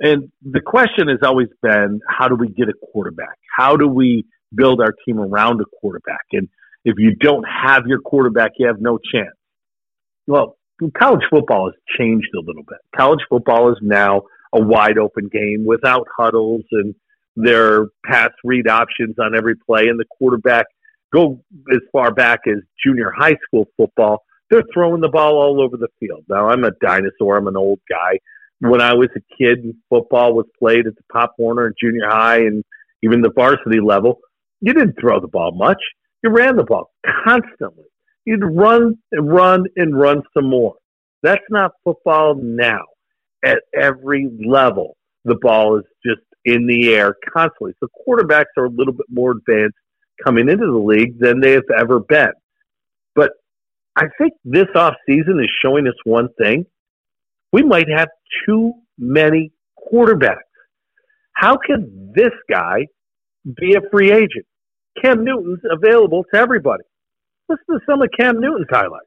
And 0.00 0.32
the 0.42 0.60
question 0.60 1.08
has 1.08 1.18
always 1.22 1.48
been, 1.62 2.00
how 2.08 2.28
do 2.28 2.34
we 2.34 2.48
get 2.48 2.68
a 2.68 2.72
quarterback? 2.92 3.38
How 3.56 3.76
do 3.76 3.86
we 3.86 4.24
build 4.54 4.80
our 4.80 4.94
team 5.04 5.20
around 5.20 5.60
a 5.60 5.64
quarterback? 5.80 6.24
And 6.32 6.48
if 6.84 6.96
you 6.98 7.14
don't 7.14 7.44
have 7.44 7.86
your 7.86 8.00
quarterback, 8.00 8.52
you 8.58 8.66
have 8.66 8.80
no 8.80 8.98
chance. 9.12 9.36
Well, 10.26 10.56
college 10.98 11.22
football 11.30 11.66
has 11.66 11.74
changed 11.98 12.28
a 12.34 12.40
little 12.40 12.64
bit. 12.64 12.78
College 12.96 13.20
football 13.28 13.70
is 13.70 13.78
now 13.82 14.22
a 14.52 14.60
wide 14.60 14.98
open 14.98 15.28
game 15.28 15.64
without 15.66 16.06
huddles 16.16 16.64
and 16.72 16.94
their 17.36 17.86
pass 18.04 18.30
read 18.44 18.68
options 18.68 19.16
on 19.18 19.36
every 19.36 19.56
play. 19.56 19.88
And 19.88 19.98
the 19.98 20.04
quarterback 20.18 20.66
go 21.12 21.42
as 21.72 21.80
far 21.92 22.12
back 22.12 22.40
as 22.46 22.58
junior 22.84 23.10
high 23.10 23.36
school 23.46 23.66
football. 23.76 24.22
They're 24.50 24.64
throwing 24.72 25.00
the 25.00 25.08
ball 25.08 25.36
all 25.36 25.62
over 25.62 25.76
the 25.76 25.88
field. 25.98 26.24
Now, 26.28 26.48
I'm 26.48 26.64
a 26.64 26.72
dinosaur. 26.82 27.38
I'm 27.38 27.46
an 27.46 27.56
old 27.56 27.80
guy. 27.88 28.18
When 28.60 28.80
I 28.80 28.94
was 28.94 29.08
a 29.16 29.20
kid, 29.36 29.74
football 29.88 30.34
was 30.34 30.46
played 30.58 30.86
at 30.86 30.94
the 30.94 31.02
Pop 31.10 31.34
Warner 31.38 31.66
and 31.66 31.74
junior 31.80 32.08
high 32.08 32.38
and 32.38 32.62
even 33.02 33.22
the 33.22 33.32
varsity 33.34 33.80
level. 33.80 34.20
You 34.60 34.74
didn't 34.74 34.96
throw 35.00 35.20
the 35.20 35.28
ball 35.28 35.52
much. 35.52 35.82
You 36.22 36.30
ran 36.30 36.56
the 36.56 36.64
ball 36.64 36.92
constantly. 37.24 37.86
You'd 38.24 38.44
run 38.44 38.98
and 39.10 39.32
run 39.32 39.64
and 39.76 39.98
run 39.98 40.22
some 40.34 40.48
more. 40.48 40.74
That's 41.22 41.42
not 41.50 41.72
football 41.82 42.36
now. 42.36 42.82
At 43.44 43.62
every 43.74 44.30
level, 44.46 44.96
the 45.24 45.34
ball 45.34 45.78
is 45.78 45.84
just 46.06 46.22
in 46.44 46.66
the 46.66 46.94
air 46.94 47.16
constantly. 47.32 47.72
So 47.80 47.88
quarterbacks 48.06 48.56
are 48.56 48.64
a 48.64 48.70
little 48.70 48.92
bit 48.92 49.06
more 49.10 49.32
advanced 49.32 49.76
coming 50.24 50.48
into 50.48 50.66
the 50.66 50.78
league 50.78 51.18
than 51.18 51.40
they 51.40 51.52
have 51.52 51.70
ever 51.76 52.00
been. 52.00 52.32
But 53.14 53.32
I 53.96 54.06
think 54.18 54.34
this 54.44 54.68
off 54.74 54.94
season 55.06 55.40
is 55.40 55.50
showing 55.62 55.86
us 55.86 55.94
one 56.04 56.28
thing. 56.38 56.66
We 57.52 57.62
might 57.62 57.88
have 57.94 58.08
too 58.46 58.72
many 58.98 59.52
quarterbacks. 59.92 60.36
How 61.34 61.56
can 61.56 62.12
this 62.14 62.32
guy 62.50 62.86
be 63.56 63.74
a 63.74 63.80
free 63.90 64.12
agent? 64.12 64.46
Cam 65.02 65.24
Newton's 65.24 65.60
available 65.70 66.24
to 66.32 66.40
everybody. 66.40 66.84
Listen 67.48 67.64
to 67.70 67.80
some 67.88 68.02
of 68.02 68.08
Cam 68.18 68.40
Newton's 68.40 68.68
highlights. 68.70 69.06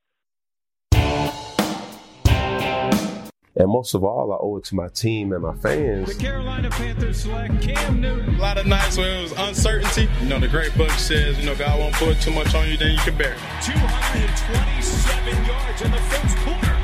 And 3.58 3.70
most 3.70 3.94
of 3.94 4.04
all, 4.04 4.34
I 4.34 4.38
owe 4.42 4.58
it 4.58 4.66
to 4.66 4.76
my 4.76 4.90
team 4.90 5.32
and 5.32 5.42
my 5.42 5.56
fans. 5.56 6.10
The 6.14 6.22
Carolina 6.22 6.70
Panthers 6.70 7.22
select 7.22 7.62
Cam 7.62 8.02
Newton. 8.02 8.36
A 8.36 8.38
lot 8.38 8.58
of 8.58 8.66
nights 8.66 8.98
when 8.98 9.08
it 9.08 9.22
was 9.22 9.32
uncertainty. 9.32 10.10
You 10.22 10.28
know, 10.28 10.40
the 10.42 10.50
great 10.50 10.76
book 10.78 10.92
says, 10.92 11.40
you 11.40 11.46
know, 11.46 11.56
God 11.56 11.80
won't 11.80 11.96
put 11.96 12.20
too 12.20 12.32
much 12.32 12.54
on 12.54 12.68
you 12.70 12.76
than 12.76 12.92
you 12.92 12.98
can 12.98 13.18
bear. 13.18 13.38
227 13.64 15.46
yards 15.46 15.82
in 15.82 15.92
the 15.92 15.98
first 15.98 16.36
quarter. 16.40 16.76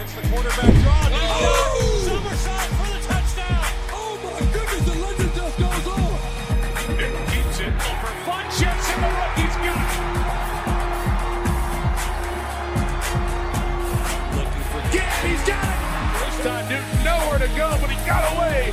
It's 0.00 0.14
the 0.14 0.22
quarterback 0.28 0.77
Newton 16.68 17.02
nowhere 17.02 17.38
to 17.38 17.48
go, 17.56 17.78
but 17.80 17.88
he 17.88 17.96
got 18.06 18.36
away 18.36 18.72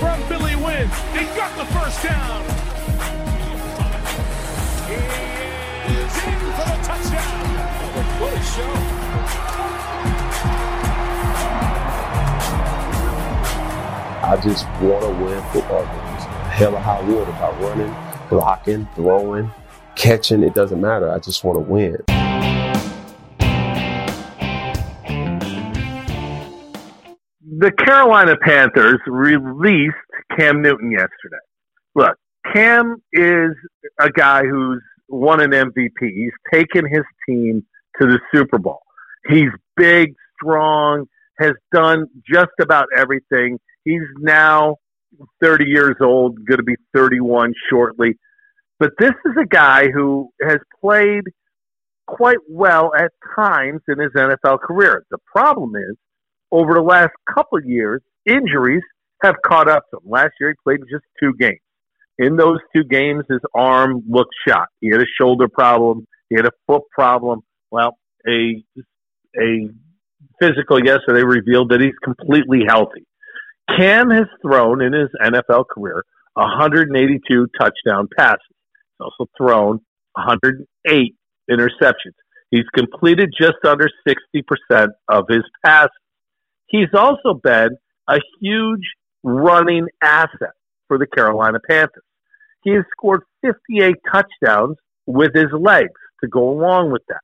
from 0.00 0.18
Billy 0.30 0.56
Winn. 0.56 0.88
He 1.12 1.26
got 1.36 1.54
the 1.58 1.66
first 1.74 2.02
down. 2.02 2.42
He 4.88 4.94
is 5.92 6.16
in 6.24 6.38
for 6.56 6.64
the 6.64 6.78
touchdown. 6.82 7.44
What 8.18 8.32
a 8.32 8.42
show. 8.42 8.72
I 14.24 14.36
just 14.42 14.66
want 14.80 15.02
to 15.02 15.10
win 15.22 15.42
football 15.52 15.84
games. 15.84 16.24
Hell 16.54 16.76
of 16.76 16.82
high 16.82 17.02
water 17.02 17.32
by 17.32 17.50
running, 17.60 17.94
blocking, 18.30 18.88
throwing, 18.94 19.50
catching. 19.96 20.42
It 20.42 20.54
doesn't 20.54 20.80
matter. 20.80 21.10
I 21.10 21.18
just 21.18 21.44
want 21.44 21.56
to 21.56 21.60
win. 21.60 21.98
The 27.58 27.72
Carolina 27.72 28.36
Panthers 28.40 29.00
released 29.06 29.96
Cam 30.38 30.62
Newton 30.62 30.92
yesterday. 30.92 31.42
Look, 31.96 32.16
Cam 32.54 33.02
is 33.12 33.50
a 33.98 34.10
guy 34.10 34.44
who's 34.44 34.80
won 35.08 35.40
an 35.40 35.50
MVP. 35.50 35.90
He's 36.00 36.32
taken 36.52 36.86
his 36.88 37.02
team 37.28 37.64
to 38.00 38.06
the 38.06 38.20
Super 38.32 38.58
Bowl. 38.58 38.82
He's 39.28 39.48
big, 39.76 40.14
strong, 40.36 41.06
has 41.40 41.52
done 41.72 42.06
just 42.30 42.52
about 42.60 42.86
everything. 42.96 43.58
He's 43.84 44.02
now 44.18 44.76
30 45.42 45.64
years 45.64 45.96
old, 46.00 46.36
going 46.46 46.58
to 46.58 46.64
be 46.64 46.76
31 46.94 47.54
shortly. 47.68 48.16
But 48.78 48.92
this 49.00 49.14
is 49.26 49.32
a 49.40 49.46
guy 49.46 49.88
who 49.90 50.30
has 50.40 50.58
played 50.80 51.24
quite 52.06 52.38
well 52.48 52.92
at 52.96 53.10
times 53.34 53.80
in 53.88 53.98
his 53.98 54.12
NFL 54.12 54.60
career. 54.60 55.04
The 55.10 55.18
problem 55.34 55.72
is, 55.74 55.96
over 56.52 56.74
the 56.74 56.82
last 56.82 57.12
couple 57.32 57.60
years, 57.62 58.02
injuries 58.26 58.82
have 59.22 59.36
caught 59.44 59.68
up 59.68 59.84
to 59.90 59.98
him. 59.98 60.10
Last 60.10 60.32
year, 60.40 60.50
he 60.50 60.56
played 60.62 60.80
just 60.90 61.04
two 61.20 61.32
games. 61.38 61.60
In 62.18 62.36
those 62.36 62.58
two 62.74 62.84
games, 62.84 63.24
his 63.28 63.40
arm 63.54 64.02
looked 64.08 64.34
shot. 64.46 64.68
He 64.80 64.90
had 64.90 65.00
a 65.00 65.06
shoulder 65.20 65.48
problem. 65.48 66.06
He 66.30 66.36
had 66.36 66.46
a 66.46 66.52
foot 66.66 66.82
problem. 66.92 67.42
Well, 67.70 67.96
a 68.26 68.62
a 69.38 69.68
physical 70.40 70.84
yesterday 70.84 71.22
revealed 71.22 71.70
that 71.70 71.80
he's 71.80 71.94
completely 72.02 72.62
healthy. 72.66 73.06
Cam 73.76 74.10
has 74.10 74.26
thrown 74.42 74.82
in 74.82 74.92
his 74.92 75.08
NFL 75.22 75.66
career 75.68 76.02
182 76.34 77.46
touchdown 77.60 78.08
passes. 78.16 78.38
He's 78.50 79.00
also 79.00 79.30
thrown 79.36 79.80
108 80.14 81.14
interceptions. 81.50 82.14
He's 82.50 82.64
completed 82.74 83.34
just 83.38 83.58
under 83.64 83.88
60% 84.08 84.88
of 85.08 85.24
his 85.28 85.42
passes. 85.64 85.90
He's 86.68 86.92
also 86.94 87.34
been 87.34 87.76
a 88.08 88.18
huge 88.40 88.84
running 89.22 89.86
asset 90.02 90.54
for 90.86 90.98
the 90.98 91.06
Carolina 91.06 91.58
Panthers. 91.68 92.04
He 92.62 92.70
has 92.70 92.84
scored 92.96 93.22
58 93.42 93.96
touchdowns 94.10 94.76
with 95.06 95.34
his 95.34 95.52
legs 95.52 95.92
to 96.22 96.28
go 96.28 96.50
along 96.50 96.92
with 96.92 97.02
that. 97.08 97.20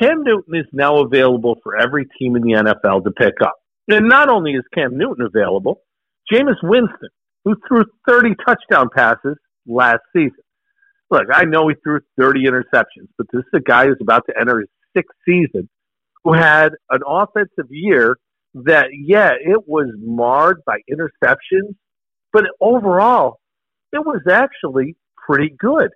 Cam 0.00 0.24
Newton 0.24 0.54
is 0.56 0.66
now 0.72 0.98
available 0.98 1.56
for 1.62 1.76
every 1.76 2.06
team 2.18 2.36
in 2.36 2.42
the 2.42 2.52
NFL 2.52 3.04
to 3.04 3.10
pick 3.10 3.34
up. 3.42 3.54
And 3.88 4.08
not 4.08 4.28
only 4.28 4.52
is 4.52 4.64
Cam 4.74 4.96
Newton 4.96 5.26
available, 5.26 5.82
Jameis 6.32 6.56
Winston, 6.62 7.10
who 7.44 7.56
threw 7.68 7.84
30 8.08 8.34
touchdown 8.46 8.88
passes 8.94 9.36
last 9.66 10.00
season. 10.14 10.42
Look, 11.10 11.24
I 11.32 11.44
know 11.44 11.68
he 11.68 11.74
threw 11.82 12.00
30 12.18 12.44
interceptions, 12.44 13.08
but 13.18 13.26
this 13.32 13.40
is 13.40 13.52
a 13.54 13.60
guy 13.60 13.86
who's 13.86 13.98
about 14.00 14.24
to 14.28 14.38
enter 14.38 14.60
his 14.60 14.68
sixth 14.96 15.16
season, 15.26 15.68
who 16.24 16.32
had 16.32 16.72
an 16.90 17.00
offensive 17.06 17.70
year 17.70 18.16
that, 18.54 18.88
yeah, 18.92 19.32
it 19.40 19.66
was 19.66 19.88
marred 19.98 20.62
by 20.64 20.78
interceptions, 20.90 21.74
but 22.32 22.44
overall, 22.60 23.40
it 23.92 24.04
was 24.04 24.22
actually 24.30 24.96
pretty 25.16 25.54
good. 25.58 25.90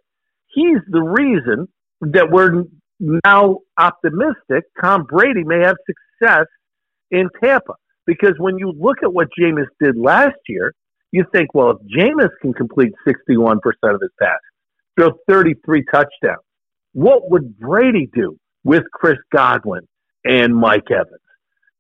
He's 0.49 0.79
the 0.89 1.03
reason 1.03 1.69
that 2.01 2.31
we're 2.31 2.65
now 3.01 3.59
optimistic 3.79 4.65
Tom 4.81 5.05
Brady 5.05 5.45
may 5.45 5.61
have 5.61 5.77
success 5.87 6.47
in 7.11 7.29
Tampa. 7.43 7.75
Because 8.07 8.35
when 8.39 8.57
you 8.59 8.73
look 8.73 8.99
at 9.03 9.13
what 9.13 9.29
Jameis 9.39 9.67
did 9.81 9.97
last 9.97 10.39
year, 10.49 10.73
you 11.13 11.25
think, 11.33 11.53
well, 11.55 11.73
if 11.73 11.77
Jameis 11.95 12.31
can 12.41 12.55
complete 12.55 12.93
61% 13.07 13.57
of 13.85 14.01
his 14.01 14.11
passes, 14.19 14.39
throw 14.99 15.11
33 15.29 15.85
touchdowns, 15.93 16.43
what 16.93 17.31
would 17.31 17.59
Brady 17.59 18.09
do 18.13 18.39
with 18.65 18.85
Chris 18.93 19.19
Godwin 19.35 19.87
and 20.25 20.57
Mike 20.57 20.91
Evans? 20.91 21.21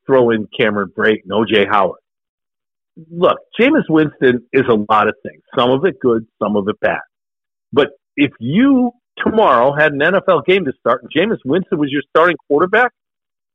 Throw 0.08 0.30
in 0.30 0.48
Cameron 0.58 0.90
Brate 0.96 1.22
and 1.24 1.32
OJ 1.32 1.68
Howard. 1.70 2.00
Look, 3.12 3.38
Jameis 3.60 3.88
Winston 3.88 4.46
is 4.52 4.64
a 4.68 4.84
lot 4.90 5.06
of 5.06 5.14
things. 5.22 5.42
Some 5.56 5.70
of 5.70 5.84
it 5.84 6.00
good, 6.00 6.26
some 6.42 6.56
of 6.56 6.66
it 6.68 6.80
bad. 6.80 7.00
But 7.72 7.90
if 8.16 8.32
you 8.40 8.92
tomorrow 9.18 9.74
had 9.78 9.92
an 9.92 10.00
NFL 10.00 10.46
game 10.46 10.64
to 10.64 10.72
start 10.80 11.02
and 11.02 11.12
Jameis 11.12 11.38
Winston 11.44 11.78
was 11.78 11.90
your 11.92 12.02
starting 12.08 12.36
quarterback, 12.48 12.90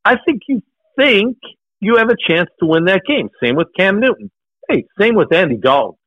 I 0.05 0.17
think 0.25 0.43
you 0.48 0.62
think 0.98 1.38
you 1.79 1.98
have 1.98 2.10
a 2.10 2.15
chance 2.15 2.50
to 2.60 2.67
win 2.67 2.86
that 2.86 3.01
game. 3.05 3.29
Same 3.43 3.55
with 3.55 3.67
Cam 3.77 4.00
Newton. 4.00 4.31
Hey, 4.69 4.86
same 5.00 5.15
with 5.15 5.33
Andy 5.33 5.57
Dalton. 5.57 5.98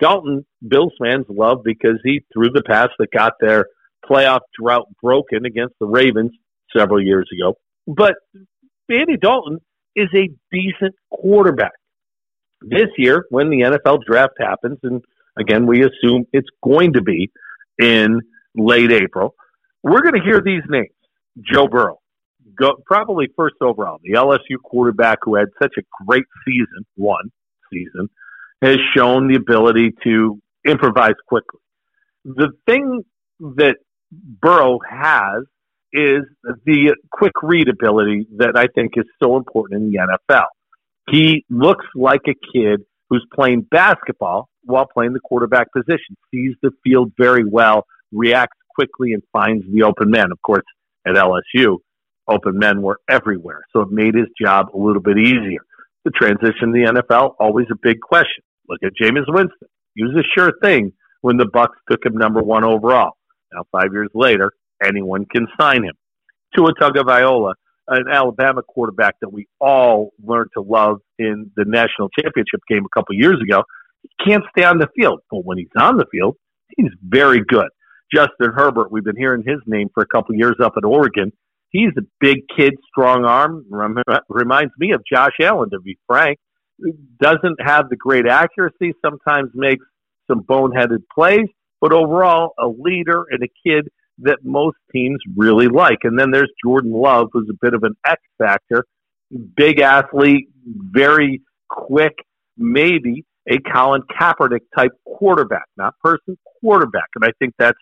Dalton, 0.00 0.44
Bills 0.66 0.92
fans 1.00 1.26
love 1.28 1.58
because 1.64 2.00
he 2.02 2.22
threw 2.32 2.50
the 2.50 2.62
pass 2.62 2.88
that 2.98 3.12
got 3.12 3.34
their 3.40 3.66
playoff 4.04 4.40
drought 4.60 4.88
broken 5.00 5.46
against 5.46 5.74
the 5.78 5.86
Ravens 5.86 6.32
several 6.76 7.00
years 7.00 7.28
ago. 7.32 7.54
But 7.86 8.14
Andy 8.90 9.16
Dalton 9.16 9.60
is 9.96 10.08
a 10.14 10.28
decent 10.50 10.94
quarterback. 11.10 11.72
This 12.60 12.88
year, 12.96 13.26
when 13.30 13.50
the 13.50 13.60
NFL 13.60 14.04
draft 14.06 14.34
happens, 14.38 14.78
and 14.82 15.02
again, 15.36 15.66
we 15.66 15.84
assume 15.84 16.26
it's 16.32 16.48
going 16.62 16.92
to 16.94 17.02
be 17.02 17.30
in 17.80 18.20
late 18.54 18.92
April, 18.92 19.34
we're 19.82 20.02
going 20.02 20.14
to 20.14 20.22
hear 20.22 20.40
these 20.40 20.62
names. 20.68 20.90
Joe 21.40 21.66
Burrow, 21.66 21.98
go, 22.58 22.74
probably 22.86 23.28
first 23.36 23.56
overall, 23.60 23.98
the 24.02 24.12
LSU 24.12 24.56
quarterback 24.62 25.18
who 25.22 25.34
had 25.34 25.48
such 25.60 25.74
a 25.78 25.82
great 26.04 26.24
season, 26.46 26.86
one 26.96 27.30
season, 27.72 28.08
has 28.60 28.76
shown 28.96 29.28
the 29.28 29.36
ability 29.36 29.92
to 30.04 30.40
improvise 30.66 31.14
quickly. 31.26 31.60
The 32.24 32.50
thing 32.66 33.02
that 33.40 33.76
Burrow 34.12 34.78
has 34.88 35.44
is 35.92 36.22
the 36.64 36.96
quick 37.10 37.32
read 37.42 37.68
ability 37.68 38.26
that 38.36 38.56
I 38.56 38.66
think 38.74 38.92
is 38.96 39.04
so 39.22 39.36
important 39.36 39.82
in 39.82 39.90
the 39.90 40.18
NFL. 40.30 40.46
He 41.10 41.44
looks 41.50 41.84
like 41.94 42.22
a 42.26 42.34
kid 42.52 42.82
who's 43.10 43.26
playing 43.34 43.66
basketball 43.70 44.48
while 44.64 44.86
playing 44.86 45.12
the 45.12 45.20
quarterback 45.20 45.68
position, 45.72 46.16
sees 46.32 46.54
the 46.62 46.70
field 46.84 47.12
very 47.18 47.44
well, 47.44 47.84
reacts 48.12 48.56
quickly, 48.74 49.12
and 49.12 49.22
finds 49.32 49.64
the 49.72 49.82
open 49.82 50.10
man. 50.10 50.30
Of 50.32 50.40
course, 50.42 50.64
at 51.06 51.14
LSU, 51.14 51.78
open 52.28 52.58
men 52.58 52.80
were 52.82 52.98
everywhere, 53.08 53.62
so 53.72 53.82
it 53.82 53.90
made 53.90 54.14
his 54.14 54.28
job 54.40 54.68
a 54.74 54.78
little 54.78 55.02
bit 55.02 55.18
easier. 55.18 55.60
The 56.04 56.10
transition 56.10 56.72
to 56.72 56.72
the 56.72 57.02
NFL, 57.02 57.34
always 57.38 57.66
a 57.70 57.76
big 57.82 58.00
question. 58.00 58.44
Look 58.68 58.80
at 58.84 58.92
Jameis 59.00 59.26
Winston. 59.28 59.68
He 59.94 60.04
was 60.04 60.14
a 60.14 60.24
sure 60.34 60.52
thing 60.62 60.92
when 61.20 61.36
the 61.36 61.44
Bucs 61.44 61.76
took 61.90 62.04
him 62.04 62.16
number 62.16 62.40
one 62.40 62.64
overall. 62.64 63.12
Now, 63.52 63.64
five 63.70 63.92
years 63.92 64.08
later, 64.14 64.52
anyone 64.84 65.24
can 65.26 65.46
sign 65.60 65.84
him. 65.84 65.94
Tua 66.54 66.74
Tagovailoa, 66.74 67.54
an 67.88 68.04
Alabama 68.10 68.62
quarterback 68.62 69.16
that 69.20 69.32
we 69.32 69.46
all 69.60 70.10
learned 70.24 70.50
to 70.54 70.62
love 70.62 70.98
in 71.18 71.50
the 71.56 71.64
national 71.66 72.08
championship 72.10 72.60
game 72.68 72.84
a 72.84 72.88
couple 72.96 73.14
years 73.14 73.40
ago, 73.42 73.64
he 74.02 74.08
can't 74.24 74.44
stay 74.56 74.64
on 74.64 74.78
the 74.78 74.88
field. 74.96 75.20
But 75.30 75.44
when 75.44 75.58
he's 75.58 75.68
on 75.76 75.96
the 75.96 76.06
field, 76.10 76.36
he's 76.76 76.92
very 77.02 77.42
good. 77.46 77.68
Justin 78.14 78.52
Herbert, 78.54 78.92
we've 78.92 79.04
been 79.04 79.16
hearing 79.16 79.42
his 79.46 79.58
name 79.66 79.88
for 79.94 80.02
a 80.02 80.06
couple 80.06 80.34
years 80.34 80.56
up 80.62 80.74
at 80.76 80.84
Oregon. 80.84 81.32
He's 81.70 81.90
a 81.96 82.02
big 82.20 82.40
kid, 82.54 82.74
strong 82.90 83.24
arm. 83.24 83.64
Reminds 84.28 84.72
me 84.78 84.92
of 84.92 85.02
Josh 85.10 85.32
Allen, 85.40 85.70
to 85.70 85.80
be 85.80 85.96
frank. 86.06 86.38
Doesn't 87.20 87.60
have 87.60 87.88
the 87.88 87.96
great 87.96 88.26
accuracy, 88.26 88.92
sometimes 89.02 89.50
makes 89.54 89.84
some 90.30 90.42
boneheaded 90.42 91.04
plays, 91.14 91.46
but 91.80 91.92
overall, 91.92 92.52
a 92.58 92.66
leader 92.68 93.24
and 93.30 93.42
a 93.42 93.48
kid 93.66 93.88
that 94.22 94.38
most 94.42 94.76
teams 94.92 95.18
really 95.36 95.68
like. 95.68 95.98
And 96.02 96.18
then 96.18 96.30
there's 96.30 96.50
Jordan 96.64 96.92
Love, 96.92 97.28
who's 97.32 97.48
a 97.50 97.56
bit 97.60 97.74
of 97.74 97.82
an 97.82 97.94
X 98.06 98.20
factor, 98.38 98.84
big 99.56 99.80
athlete, 99.80 100.48
very 100.66 101.42
quick, 101.68 102.14
maybe 102.56 103.24
a 103.50 103.58
Colin 103.72 104.02
Kaepernick 104.02 104.60
type 104.76 104.92
quarterback, 105.04 105.64
not 105.76 105.94
person, 106.02 106.38
quarterback. 106.60 107.08
And 107.14 107.24
I 107.24 107.32
think 107.38 107.54
that's 107.58 107.78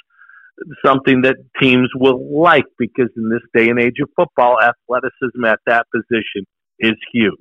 something 0.85 1.22
that 1.22 1.37
teams 1.61 1.88
will 1.94 2.40
like 2.40 2.66
because 2.79 3.09
in 3.16 3.31
this 3.31 3.42
day 3.55 3.68
and 3.70 3.81
age 3.81 3.96
of 4.03 4.09
football, 4.16 4.59
athleticism 4.61 5.44
at 5.44 5.59
that 5.66 5.87
position 5.94 6.44
is 6.79 6.94
huge. 7.12 7.35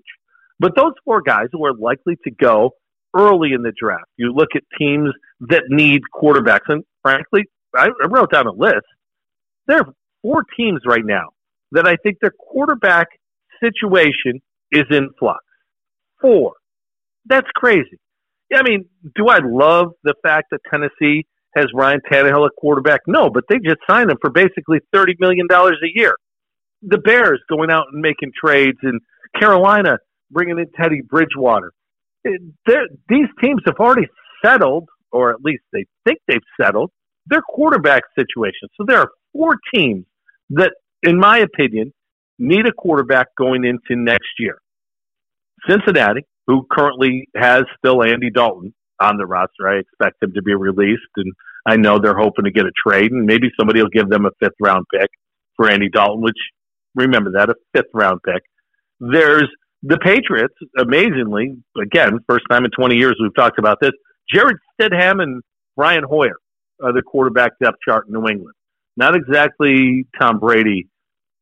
But 0.59 0.75
those 0.75 0.93
four 1.05 1.21
guys 1.21 1.47
who 1.51 1.65
are 1.65 1.73
likely 1.73 2.17
to 2.25 2.31
go 2.31 2.71
early 3.15 3.53
in 3.53 3.61
the 3.61 3.73
draft, 3.77 4.09
you 4.17 4.33
look 4.33 4.49
at 4.55 4.63
teams 4.77 5.11
that 5.41 5.63
need 5.69 6.01
quarterbacks, 6.13 6.67
and 6.67 6.83
frankly, 7.01 7.45
I 7.75 7.89
wrote 8.09 8.31
down 8.31 8.47
a 8.47 8.51
list. 8.51 8.85
There 9.67 9.79
are 9.79 9.93
four 10.21 10.43
teams 10.57 10.81
right 10.85 11.05
now 11.05 11.29
that 11.71 11.87
I 11.87 11.95
think 11.97 12.17
their 12.21 12.33
quarterback 12.37 13.07
situation 13.63 14.41
is 14.71 14.85
in 14.89 15.09
flux. 15.19 15.43
Four. 16.21 16.53
That's 17.25 17.47
crazy. 17.55 17.99
I 18.53 18.63
mean, 18.63 18.85
do 19.15 19.27
I 19.27 19.39
love 19.43 19.91
the 20.03 20.15
fact 20.23 20.47
that 20.51 20.61
Tennessee 20.71 21.27
has 21.55 21.67
Ryan 21.73 21.99
Tannehill 22.11 22.45
at 22.45 22.51
quarterback? 22.57 23.01
No, 23.05 23.29
but 23.29 23.43
they 23.47 23.57
just 23.59 23.79
signed 23.87 24.09
him 24.09 24.17
for 24.19 24.31
basically 24.31 24.79
$30 24.95 25.19
million 25.19 25.47
a 25.51 25.71
year. 25.93 26.15
The 26.81 26.97
Bears 26.97 27.41
going 27.49 27.69
out 27.69 27.85
and 27.91 28.01
making 28.01 28.31
trades, 28.43 28.79
and 28.81 29.01
Carolina 29.39 29.97
bringing 30.31 30.57
in 30.57 30.65
Teddy 30.81 31.01
Bridgewater. 31.01 31.73
These 32.23 33.27
teams 33.41 33.61
have 33.65 33.75
already 33.79 34.07
settled, 34.43 34.87
or 35.11 35.31
at 35.31 35.41
least 35.43 35.63
they 35.73 35.85
think 36.05 36.19
they've 36.27 36.39
settled, 36.59 36.91
their 37.29 37.41
quarterback 37.41 38.03
situation. 38.17 38.69
So 38.75 38.85
there 38.87 38.99
are 38.99 39.09
four 39.33 39.57
teams 39.73 40.05
that, 40.51 40.73
in 41.03 41.19
my 41.19 41.39
opinion, 41.39 41.93
need 42.37 42.65
a 42.65 42.71
quarterback 42.71 43.27
going 43.37 43.63
into 43.63 44.01
next 44.01 44.29
year. 44.39 44.57
Cincinnati, 45.67 46.25
who 46.47 46.65
currently 46.71 47.27
has 47.35 47.63
still 47.77 48.03
Andy 48.03 48.29
Dalton, 48.29 48.73
on 48.99 49.17
the 49.17 49.25
roster. 49.25 49.67
I 49.67 49.77
expect 49.79 50.21
him 50.21 50.33
to 50.33 50.41
be 50.41 50.53
released, 50.53 51.01
and 51.15 51.33
I 51.65 51.77
know 51.77 51.99
they're 51.99 52.17
hoping 52.17 52.45
to 52.45 52.51
get 52.51 52.65
a 52.65 52.71
trade, 52.85 53.11
and 53.11 53.25
maybe 53.25 53.49
somebody 53.57 53.81
will 53.81 53.89
give 53.89 54.09
them 54.09 54.25
a 54.25 54.31
fifth 54.39 54.57
round 54.59 54.85
pick 54.93 55.09
for 55.55 55.69
Andy 55.69 55.89
Dalton, 55.89 56.21
which 56.21 56.37
remember 56.95 57.31
that 57.37 57.49
a 57.49 57.55
fifth 57.73 57.91
round 57.93 58.19
pick. 58.25 58.43
There's 58.99 59.47
the 59.83 59.97
Patriots, 59.97 60.55
amazingly, 60.77 61.57
again, 61.81 62.19
first 62.27 62.43
time 62.49 62.65
in 62.65 62.71
20 62.71 62.95
years 62.95 63.15
we've 63.21 63.35
talked 63.35 63.59
about 63.59 63.77
this. 63.81 63.91
Jarrett 64.29 64.57
Stidham 64.79 65.21
and 65.23 65.41
Brian 65.77 66.03
Hoyer 66.03 66.35
are 66.83 66.93
the 66.93 67.01
quarterback 67.01 67.53
depth 67.61 67.77
chart 67.87 68.07
in 68.07 68.13
New 68.13 68.27
England. 68.27 68.55
Not 68.97 69.15
exactly 69.15 70.05
Tom 70.19 70.39
Brady 70.39 70.87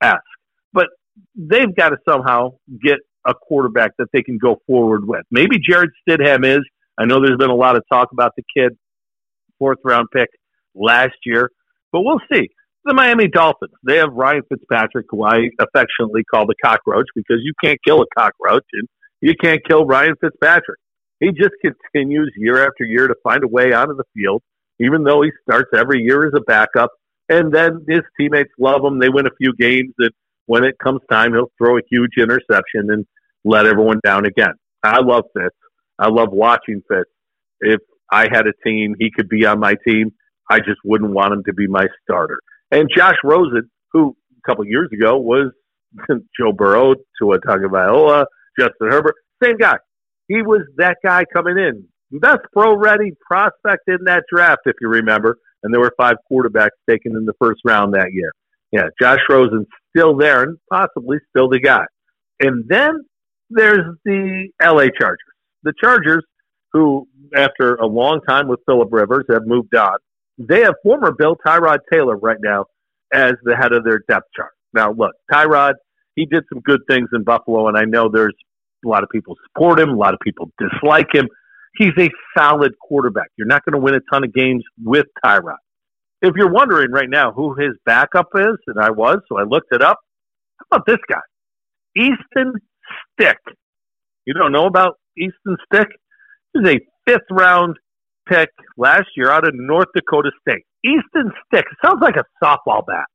esque, 0.01 0.21
but 0.73 0.87
they've 1.35 1.75
got 1.75 1.89
to 1.89 1.97
somehow 2.07 2.57
get 2.83 2.99
a 3.25 3.33
quarterback 3.33 3.91
that 3.97 4.07
they 4.13 4.21
can 4.21 4.37
go 4.37 4.61
forward 4.67 5.07
with. 5.07 5.23
Maybe 5.31 5.57
Jarrett 5.59 5.91
Stidham 6.07 6.45
is. 6.45 6.63
I 6.97 7.05
know 7.05 7.19
there's 7.21 7.37
been 7.37 7.49
a 7.49 7.55
lot 7.55 7.75
of 7.75 7.83
talk 7.91 8.09
about 8.11 8.31
the 8.37 8.43
kid, 8.55 8.77
fourth 9.59 9.79
round 9.83 10.07
pick 10.13 10.29
last 10.73 11.15
year, 11.25 11.49
but 11.91 12.01
we'll 12.01 12.21
see. 12.31 12.49
The 12.85 12.93
Miami 12.93 13.27
Dolphins, 13.27 13.73
they 13.85 13.97
have 13.97 14.13
Ryan 14.13 14.43
Fitzpatrick, 14.49 15.07
who 15.09 15.25
I 15.25 15.49
affectionately 15.59 16.23
call 16.23 16.45
the 16.45 16.55
cockroach 16.63 17.07
because 17.15 17.39
you 17.41 17.53
can't 17.61 17.77
kill 17.85 18.01
a 18.01 18.05
cockroach 18.17 18.63
and 18.71 18.87
you 19.19 19.33
can't 19.35 19.59
kill 19.67 19.85
Ryan 19.85 20.15
Fitzpatrick. 20.21 20.79
He 21.19 21.31
just 21.31 21.51
continues 21.93 22.31
year 22.37 22.65
after 22.65 22.85
year 22.85 23.07
to 23.07 23.15
find 23.23 23.43
a 23.43 23.47
way 23.47 23.73
onto 23.73 23.95
the 23.95 24.05
field, 24.15 24.41
even 24.79 25.03
though 25.03 25.21
he 25.21 25.31
starts 25.43 25.69
every 25.75 26.01
year 26.01 26.27
as 26.27 26.33
a 26.35 26.41
backup. 26.41 26.91
And 27.29 27.53
then 27.53 27.85
his 27.87 28.01
teammates 28.19 28.51
love 28.57 28.83
him. 28.83 28.99
They 28.99 29.09
win 29.09 29.27
a 29.27 29.35
few 29.37 29.53
games, 29.59 29.93
and 29.99 30.11
when 30.45 30.63
it 30.63 30.77
comes 30.79 31.01
time, 31.11 31.33
he'll 31.33 31.51
throw 31.57 31.77
a 31.77 31.81
huge 31.89 32.13
interception 32.17 32.89
and 32.89 33.05
let 33.43 33.65
everyone 33.65 33.99
down 34.03 34.25
again. 34.25 34.53
I 34.83 35.01
love 35.01 35.25
Fitz. 35.35 35.55
I 35.99 36.07
love 36.09 36.29
watching 36.31 36.81
Fitz. 36.89 37.09
If 37.59 37.81
I 38.11 38.27
had 38.31 38.47
a 38.47 38.53
team, 38.65 38.95
he 38.99 39.11
could 39.11 39.27
be 39.27 39.45
on 39.45 39.59
my 39.59 39.75
team. 39.85 40.11
I 40.49 40.59
just 40.59 40.79
wouldn't 40.85 41.11
want 41.11 41.33
him 41.33 41.43
to 41.45 41.53
be 41.53 41.67
my 41.67 41.87
starter. 42.03 42.39
And 42.71 42.89
Josh 42.95 43.17
Rosen, 43.23 43.69
who 43.91 44.15
a 44.37 44.49
couple 44.49 44.65
years 44.65 44.89
ago 44.93 45.17
was 45.17 45.51
Joe 46.39 46.53
Burrow, 46.53 46.93
to 46.93 47.01
Tua 47.19 47.39
Tagovailoa, 47.39 48.25
Justin 48.57 48.89
Herbert, 48.89 49.15
same 49.43 49.57
guy. 49.57 49.77
He 50.27 50.41
was 50.41 50.61
that 50.77 50.97
guy 51.03 51.23
coming 51.33 51.57
in, 51.57 51.85
best 52.11 52.41
pro-ready 52.53 53.13
prospect 53.25 53.87
in 53.87 54.05
that 54.05 54.23
draft, 54.31 54.61
if 54.65 54.75
you 54.81 54.87
remember. 54.87 55.37
And 55.63 55.73
there 55.73 55.81
were 55.81 55.93
five 55.97 56.15
quarterbacks 56.31 56.69
taken 56.89 57.15
in 57.15 57.25
the 57.25 57.33
first 57.39 57.61
round 57.65 57.93
that 57.93 58.13
year. 58.13 58.31
Yeah, 58.71 58.87
Josh 59.01 59.19
Rosen's 59.29 59.67
still 59.95 60.15
there 60.15 60.43
and 60.43 60.57
possibly 60.71 61.17
still 61.29 61.49
the 61.49 61.59
guy. 61.59 61.85
And 62.39 62.65
then 62.67 63.03
there's 63.49 63.95
the 64.05 64.49
LA 64.61 64.87
Chargers. 64.97 65.17
The 65.63 65.73
Chargers, 65.81 66.23
who 66.73 67.07
after 67.35 67.75
a 67.75 67.85
long 67.85 68.21
time 68.27 68.47
with 68.47 68.59
Philip 68.65 68.89
Rivers 68.91 69.25
have 69.29 69.45
moved 69.45 69.75
on. 69.75 69.97
They 70.37 70.61
have 70.61 70.75
former 70.83 71.11
Bill 71.11 71.35
Tyrod 71.45 71.79
Taylor 71.91 72.15
right 72.17 72.37
now 72.39 72.65
as 73.13 73.33
the 73.43 73.55
head 73.55 73.73
of 73.73 73.83
their 73.83 74.01
depth 74.07 74.27
chart. 74.35 74.51
Now, 74.73 74.91
look, 74.91 75.13
Tyrod, 75.31 75.73
he 76.15 76.25
did 76.25 76.43
some 76.51 76.61
good 76.61 76.81
things 76.89 77.09
in 77.13 77.23
Buffalo, 77.23 77.67
and 77.67 77.77
I 77.77 77.85
know 77.85 78.09
there's 78.09 78.35
a 78.85 78.87
lot 78.87 79.03
of 79.03 79.09
people 79.09 79.35
support 79.47 79.79
him, 79.79 79.89
a 79.89 79.95
lot 79.95 80.13
of 80.13 80.19
people 80.19 80.51
dislike 80.59 81.07
him. 81.13 81.27
He's 81.77 81.93
a 81.99 82.09
solid 82.37 82.73
quarterback. 82.79 83.27
You're 83.37 83.47
not 83.47 83.63
going 83.63 83.73
to 83.73 83.83
win 83.83 83.93
a 83.93 83.99
ton 84.11 84.23
of 84.23 84.33
games 84.33 84.63
with 84.83 85.05
Tyrod. 85.23 85.57
If 86.21 86.33
you're 86.35 86.51
wondering 86.51 86.91
right 86.91 87.09
now 87.09 87.31
who 87.31 87.53
his 87.53 87.73
backup 87.85 88.29
is, 88.35 88.57
and 88.65 88.79
I 88.79 88.89
was, 88.89 89.19
so 89.29 89.37
I 89.37 89.43
looked 89.43 89.67
it 89.71 89.83
up. 89.83 89.99
How 90.57 90.77
about 90.77 90.85
this 90.87 90.97
guy? 91.07 91.21
Easton 91.95 92.53
Stick. 93.13 93.37
You 94.25 94.33
don't 94.33 94.51
know 94.51 94.65
about 94.65 94.95
Easton 95.17 95.57
Stick? 95.65 95.87
He's 96.53 96.67
a 96.67 96.79
fifth 97.05 97.27
round 97.29 97.77
pick 98.27 98.49
last 98.77 99.07
year 99.15 99.29
out 99.29 99.47
of 99.47 99.53
North 99.53 99.87
Dakota 99.95 100.31
State. 100.41 100.65
Easton 100.83 101.31
Stick. 101.45 101.65
Sounds 101.85 102.01
like 102.01 102.15
a 102.15 102.25
softball 102.43 102.85
bat. 102.85 103.05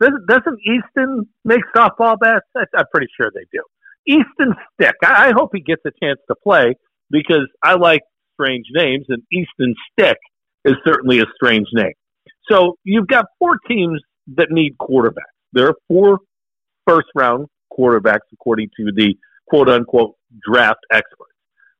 Doesn't, 0.00 0.26
doesn't 0.26 0.58
Easton 0.66 1.26
make 1.44 1.60
softball 1.76 2.18
bats? 2.18 2.46
I'm 2.56 2.84
pretty 2.92 3.08
sure 3.16 3.30
they 3.32 3.46
do. 3.52 3.62
Easton 4.06 4.54
Stick. 4.74 4.96
I 5.04 5.32
hope 5.36 5.50
he 5.52 5.60
gets 5.60 5.82
a 5.86 5.90
chance 6.02 6.18
to 6.28 6.34
play 6.42 6.74
because 7.10 7.48
I 7.62 7.74
like 7.74 8.02
strange 8.34 8.66
names, 8.72 9.06
and 9.08 9.22
Easton 9.32 9.74
Stick 9.92 10.16
is 10.64 10.74
certainly 10.84 11.20
a 11.20 11.26
strange 11.34 11.66
name. 11.72 11.92
So 12.50 12.76
you've 12.84 13.06
got 13.06 13.26
four 13.38 13.56
teams 13.68 14.00
that 14.36 14.50
need 14.50 14.76
quarterbacks. 14.78 15.34
There 15.52 15.66
are 15.66 15.74
four 15.88 16.18
first 16.86 17.08
round 17.14 17.46
quarterbacks, 17.72 18.26
according 18.32 18.70
to 18.76 18.92
the 18.94 19.14
quote 19.48 19.68
unquote 19.68 20.14
draft 20.46 20.80
experts. 20.92 21.34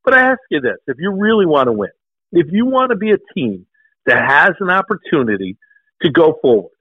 But 0.04 0.14
I 0.14 0.20
ask 0.20 0.38
you 0.50 0.60
this 0.60 0.76
if 0.86 0.96
you 0.98 1.12
really 1.12 1.46
want 1.46 1.66
to 1.66 1.72
win, 1.72 1.90
if 2.32 2.46
you 2.50 2.66
want 2.66 2.90
to 2.90 2.96
be 2.96 3.12
a 3.12 3.18
team 3.34 3.66
that 4.06 4.28
has 4.28 4.52
an 4.60 4.70
opportunity 4.70 5.56
to 6.02 6.10
go 6.10 6.38
forward, 6.40 6.72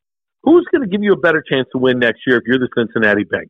who's 0.43 0.65
going 0.71 0.81
to 0.81 0.87
give 0.87 1.03
you 1.03 1.13
a 1.13 1.17
better 1.17 1.43
chance 1.47 1.67
to 1.73 1.77
win 1.77 1.99
next 1.99 2.21
year 2.25 2.37
if 2.37 2.43
you're 2.45 2.59
the 2.59 2.69
Cincinnati 2.77 3.23
Bengals? 3.25 3.47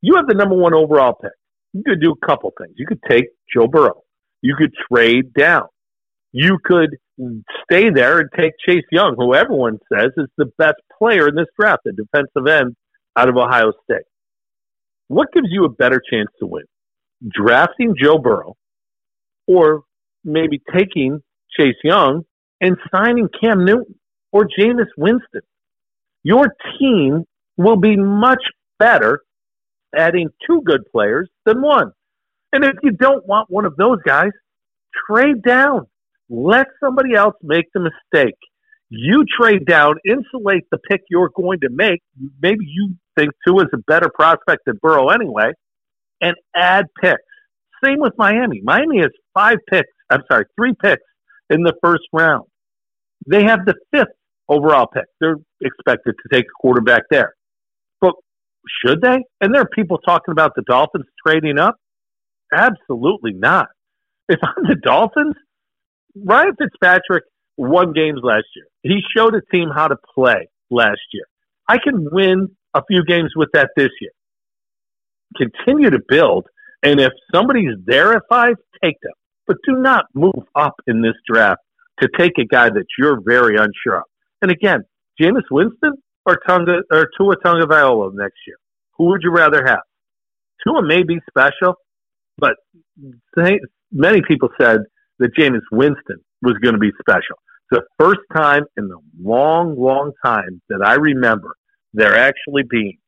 You 0.00 0.16
have 0.16 0.26
the 0.26 0.34
number 0.34 0.54
one 0.54 0.74
overall 0.74 1.14
pick. 1.14 1.32
You 1.72 1.82
could 1.84 2.00
do 2.00 2.12
a 2.12 2.26
couple 2.26 2.52
things. 2.58 2.74
You 2.76 2.86
could 2.86 3.00
take 3.08 3.24
Joe 3.52 3.66
Burrow. 3.66 4.02
You 4.44 4.56
could 4.56 4.74
trade 4.92 5.32
down. 5.32 5.68
You 6.30 6.58
could 6.62 6.98
stay 7.62 7.88
there 7.88 8.18
and 8.18 8.28
take 8.36 8.52
Chase 8.68 8.84
Young, 8.92 9.14
who 9.16 9.32
everyone 9.34 9.78
says 9.90 10.10
is 10.18 10.26
the 10.36 10.50
best 10.58 10.74
player 10.98 11.28
in 11.28 11.34
this 11.34 11.46
draft, 11.58 11.80
the 11.86 11.92
defensive 11.92 12.46
end 12.46 12.76
out 13.16 13.30
of 13.30 13.38
Ohio 13.38 13.72
State. 13.84 14.04
What 15.08 15.32
gives 15.32 15.46
you 15.48 15.64
a 15.64 15.70
better 15.70 15.98
chance 16.10 16.28
to 16.40 16.46
win? 16.46 16.64
Drafting 17.26 17.94
Joe 17.98 18.18
Burrow 18.18 18.54
or 19.46 19.84
maybe 20.24 20.60
taking 20.76 21.22
Chase 21.58 21.80
Young 21.82 22.24
and 22.60 22.76
signing 22.94 23.30
Cam 23.40 23.64
Newton 23.64 23.94
or 24.30 24.46
Jameis 24.46 24.90
Winston. 24.98 25.40
Your 26.22 26.54
team 26.78 27.24
will 27.56 27.76
be 27.76 27.96
much 27.96 28.42
better 28.78 29.22
adding 29.96 30.28
two 30.46 30.60
good 30.66 30.82
players 30.92 31.30
than 31.46 31.62
one. 31.62 31.92
And 32.54 32.64
if 32.64 32.76
you 32.84 32.92
don't 32.92 33.26
want 33.26 33.50
one 33.50 33.64
of 33.64 33.74
those 33.76 33.98
guys, 34.06 34.30
trade 35.08 35.42
down. 35.42 35.86
Let 36.30 36.68
somebody 36.82 37.14
else 37.14 37.34
make 37.42 37.66
the 37.74 37.80
mistake. 37.80 38.38
You 38.90 39.24
trade 39.38 39.66
down, 39.66 39.96
insulate 40.04 40.62
the 40.70 40.78
pick 40.78 41.00
you're 41.10 41.30
going 41.34 41.58
to 41.60 41.68
make. 41.68 42.00
Maybe 42.40 42.64
you 42.64 42.94
think 43.18 43.32
Tua 43.44 43.64
is 43.64 43.70
a 43.74 43.78
better 43.78 44.08
prospect 44.08 44.66
than 44.66 44.78
Burrow 44.80 45.08
anyway, 45.08 45.50
and 46.20 46.36
add 46.54 46.86
picks. 47.02 47.18
Same 47.84 47.98
with 47.98 48.12
Miami. 48.16 48.60
Miami 48.62 49.00
has 49.00 49.10
five 49.34 49.58
picks. 49.68 49.90
I'm 50.08 50.22
sorry, 50.30 50.44
three 50.56 50.74
picks 50.80 51.02
in 51.50 51.64
the 51.64 51.74
first 51.82 52.04
round. 52.12 52.44
They 53.26 53.42
have 53.42 53.66
the 53.66 53.74
fifth 53.92 54.14
overall 54.48 54.86
pick. 54.86 55.06
They're 55.20 55.38
expected 55.60 56.14
to 56.22 56.36
take 56.36 56.44
a 56.44 56.60
quarterback 56.60 57.02
there. 57.10 57.34
But 58.00 58.14
should 58.84 59.00
they? 59.00 59.24
And 59.40 59.52
there 59.52 59.62
are 59.62 59.68
people 59.68 59.98
talking 59.98 60.30
about 60.30 60.52
the 60.54 60.62
Dolphins 60.62 61.06
trading 61.26 61.58
up. 61.58 61.74
Absolutely 62.54 63.32
not. 63.32 63.68
If 64.28 64.38
I'm 64.42 64.64
the 64.64 64.76
Dolphins, 64.76 65.34
Ryan 66.16 66.56
Fitzpatrick 66.56 67.24
won 67.56 67.92
games 67.92 68.20
last 68.22 68.46
year. 68.56 68.66
He 68.82 69.00
showed 69.14 69.34
a 69.34 69.42
team 69.52 69.68
how 69.74 69.88
to 69.88 69.96
play 70.14 70.48
last 70.70 71.00
year. 71.12 71.24
I 71.68 71.78
can 71.78 72.08
win 72.10 72.48
a 72.74 72.82
few 72.88 73.04
games 73.04 73.32
with 73.36 73.50
that 73.52 73.70
this 73.76 73.90
year. 74.00 74.12
Continue 75.36 75.90
to 75.90 76.00
build 76.08 76.46
and 76.84 77.00
if 77.00 77.12
somebody's 77.34 77.76
there 77.86 78.12
at 78.12 78.22
five, 78.28 78.56
take 78.82 78.96
them. 79.02 79.14
But 79.46 79.56
do 79.66 79.76
not 79.76 80.04
move 80.14 80.44
up 80.54 80.74
in 80.86 81.00
this 81.00 81.14
draft 81.26 81.60
to 82.00 82.08
take 82.18 82.32
a 82.38 82.44
guy 82.44 82.68
that 82.68 82.84
you're 82.98 83.20
very 83.20 83.56
unsure 83.56 83.98
of. 83.98 84.04
And 84.42 84.50
again, 84.50 84.82
Jameis 85.20 85.50
Winston 85.50 85.94
or 86.26 86.38
Tunga 86.46 86.82
or 86.92 87.08
Tua 87.16 87.36
Tagovailoa 87.36 88.12
next 88.14 88.36
year. 88.46 88.56
Who 88.98 89.06
would 89.06 89.22
you 89.22 89.30
rather 89.30 89.64
have? 89.66 89.80
Tua 90.62 90.82
may 90.82 91.02
be 91.02 91.20
special, 91.28 91.74
but 92.38 92.54
many 93.92 94.22
people 94.26 94.48
said 94.60 94.80
that 95.18 95.34
Jameis 95.38 95.62
Winston 95.72 96.18
was 96.42 96.54
going 96.62 96.74
to 96.74 96.80
be 96.80 96.90
special. 97.00 97.36
It's 97.70 97.80
the 97.80 97.82
first 97.98 98.20
time 98.34 98.64
in 98.76 98.88
the 98.88 98.98
long, 99.22 99.78
long 99.78 100.12
time 100.24 100.60
that 100.68 100.82
I 100.84 100.94
remember 100.94 101.54
there 101.92 102.16
actually 102.16 102.64
being 102.68 102.98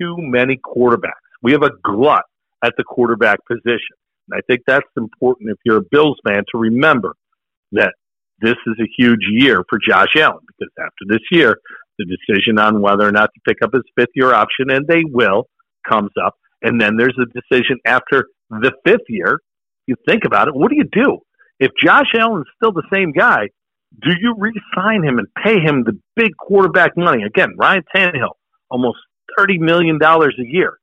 too 0.00 0.16
many 0.18 0.56
quarterbacks. 0.56 1.12
We 1.42 1.52
have 1.52 1.62
a 1.62 1.70
glut 1.84 2.24
at 2.64 2.72
the 2.76 2.84
quarterback 2.84 3.38
position. 3.46 3.96
And 4.28 4.38
I 4.38 4.40
think 4.48 4.62
that's 4.66 4.86
important 4.96 5.50
if 5.50 5.58
you're 5.64 5.78
a 5.78 5.88
Bills 5.90 6.18
fan 6.26 6.42
to 6.52 6.58
remember 6.58 7.14
that 7.72 7.92
this 8.40 8.56
is 8.66 8.74
a 8.80 8.88
huge 8.98 9.24
year 9.30 9.62
for 9.68 9.78
Josh 9.86 10.16
Allen 10.16 10.44
because 10.46 10.72
after 10.78 11.04
this 11.08 11.22
year, 11.30 11.56
the 11.98 12.04
decision 12.04 12.58
on 12.58 12.82
whether 12.82 13.06
or 13.06 13.12
not 13.12 13.30
to 13.34 13.40
pick 13.46 13.62
up 13.62 13.70
his 13.72 13.84
fifth 13.96 14.10
year 14.14 14.34
option, 14.34 14.70
and 14.70 14.86
they 14.86 15.02
will, 15.04 15.44
comes 15.88 16.10
up. 16.22 16.34
And 16.62 16.80
then 16.80 16.96
there's 16.96 17.16
a 17.18 17.26
decision 17.26 17.78
after 17.86 18.26
the 18.50 18.72
fifth 18.84 19.06
year. 19.08 19.40
You 19.86 19.96
think 20.08 20.24
about 20.24 20.48
it, 20.48 20.54
what 20.54 20.70
do 20.70 20.76
you 20.76 20.88
do? 20.90 21.18
If 21.58 21.70
Josh 21.82 22.12
Allen's 22.18 22.46
still 22.56 22.72
the 22.72 22.86
same 22.92 23.12
guy, 23.12 23.48
do 24.02 24.10
you 24.20 24.34
re 24.36 24.52
sign 24.74 25.02
him 25.02 25.18
and 25.18 25.28
pay 25.42 25.60
him 25.60 25.84
the 25.84 25.98
big 26.16 26.36
quarterback 26.36 26.96
money? 26.96 27.22
Again, 27.22 27.54
Ryan 27.56 27.82
Tannehill, 27.94 28.34
almost 28.70 28.98
$30 29.38 29.58
million 29.60 29.98
a 30.02 30.28
year. 30.38 30.78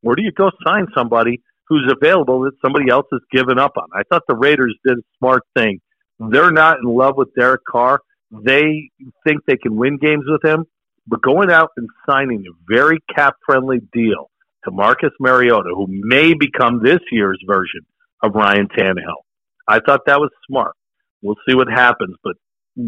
Where 0.00 0.16
do 0.16 0.22
you 0.22 0.32
go 0.32 0.50
sign 0.66 0.86
somebody 0.96 1.42
who's 1.68 1.92
available 1.92 2.40
that 2.42 2.52
somebody 2.64 2.90
else 2.90 3.06
has 3.12 3.20
given 3.30 3.58
up 3.58 3.72
on? 3.76 3.88
I 3.94 4.02
thought 4.08 4.22
the 4.26 4.34
Raiders 4.34 4.76
did 4.86 4.98
a 4.98 5.02
smart 5.18 5.42
thing. 5.56 5.80
They're 6.18 6.50
not 6.50 6.78
in 6.78 6.88
love 6.88 7.16
with 7.16 7.34
Derek 7.38 7.64
Carr. 7.64 8.00
They 8.30 8.90
think 9.26 9.44
they 9.46 9.56
can 9.56 9.76
win 9.76 9.98
games 9.98 10.24
with 10.26 10.44
him, 10.44 10.64
but 11.06 11.22
going 11.22 11.50
out 11.50 11.70
and 11.76 11.88
signing 12.08 12.44
a 12.46 12.72
very 12.72 12.98
cap 13.14 13.36
friendly 13.46 13.80
deal 13.92 14.30
to 14.68 14.74
Marcus 14.74 15.10
Mariota, 15.20 15.70
who 15.74 15.86
may 15.88 16.34
become 16.34 16.80
this 16.82 17.00
year's 17.10 17.42
version 17.46 17.80
of 18.22 18.34
Ryan 18.34 18.68
Tannehill. 18.68 19.22
I 19.66 19.80
thought 19.80 20.06
that 20.06 20.20
was 20.20 20.30
smart. 20.48 20.74
We'll 21.22 21.36
see 21.48 21.54
what 21.54 21.68
happens, 21.68 22.16
but 22.22 22.36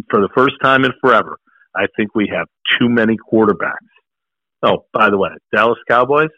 for 0.08 0.20
the 0.20 0.28
first 0.34 0.54
time 0.62 0.84
in 0.84 0.92
forever, 1.00 1.38
I 1.74 1.86
think 1.96 2.14
we 2.14 2.30
have 2.34 2.46
too 2.78 2.88
many 2.88 3.16
quarterbacks. 3.16 3.76
Oh, 4.62 4.84
by 4.92 5.10
the 5.10 5.18
way, 5.18 5.30
Dallas 5.52 5.78
Cowboys, 5.88 6.30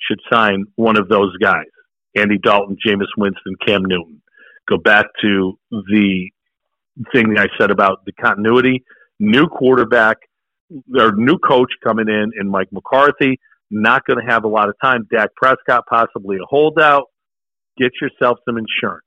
should 0.00 0.20
sign 0.32 0.64
one 0.76 0.96
of 0.96 1.08
those 1.08 1.36
guys 1.38 1.66
Andy 2.16 2.38
Dalton, 2.38 2.76
Jameis 2.84 3.06
Winston, 3.16 3.54
Cam 3.66 3.82
Newton. 3.84 4.22
Go 4.68 4.76
back 4.76 5.06
to 5.22 5.58
the 5.70 6.30
thing 7.12 7.34
that 7.34 7.38
I 7.38 7.58
said 7.58 7.70
about 7.70 8.04
the 8.04 8.12
continuity. 8.12 8.84
New 9.20 9.46
quarterback, 9.46 10.18
or 10.96 11.12
new 11.12 11.38
coach 11.38 11.70
coming 11.84 12.08
in, 12.08 12.32
and 12.36 12.50
Mike 12.50 12.68
McCarthy. 12.72 13.38
Not 13.70 14.04
going 14.06 14.24
to 14.24 14.30
have 14.30 14.44
a 14.44 14.48
lot 14.48 14.68
of 14.68 14.74
time. 14.82 15.06
Dak 15.10 15.30
Prescott, 15.36 15.84
possibly 15.88 16.36
a 16.36 16.46
holdout. 16.46 17.04
Get 17.76 17.92
yourself 18.00 18.38
some 18.44 18.56
insurance 18.58 19.04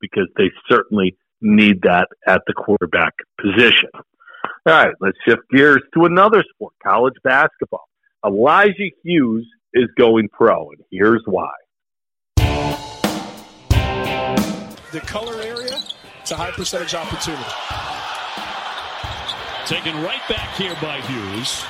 because 0.00 0.28
they 0.36 0.50
certainly 0.68 1.16
need 1.40 1.82
that 1.82 2.08
at 2.26 2.42
the 2.46 2.54
quarterback 2.54 3.14
position. 3.40 3.90
All 4.66 4.74
right, 4.74 4.94
let's 5.00 5.16
shift 5.26 5.42
gears 5.52 5.82
to 5.94 6.04
another 6.04 6.42
sport, 6.54 6.74
college 6.82 7.14
basketball. 7.22 7.84
Elijah 8.24 8.90
Hughes 9.02 9.46
is 9.72 9.88
going 9.98 10.28
pro, 10.32 10.70
and 10.70 10.80
here's 10.90 11.22
why. 11.26 11.50
The 14.92 15.00
color 15.00 15.40
area, 15.40 15.78
it's 16.20 16.30
a 16.30 16.36
high 16.36 16.50
percentage 16.50 16.94
opportunity. 16.94 17.44
Taken 19.66 20.02
right 20.02 20.20
back 20.28 20.56
here 20.56 20.74
by 20.82 21.00
Hughes. 21.02 21.64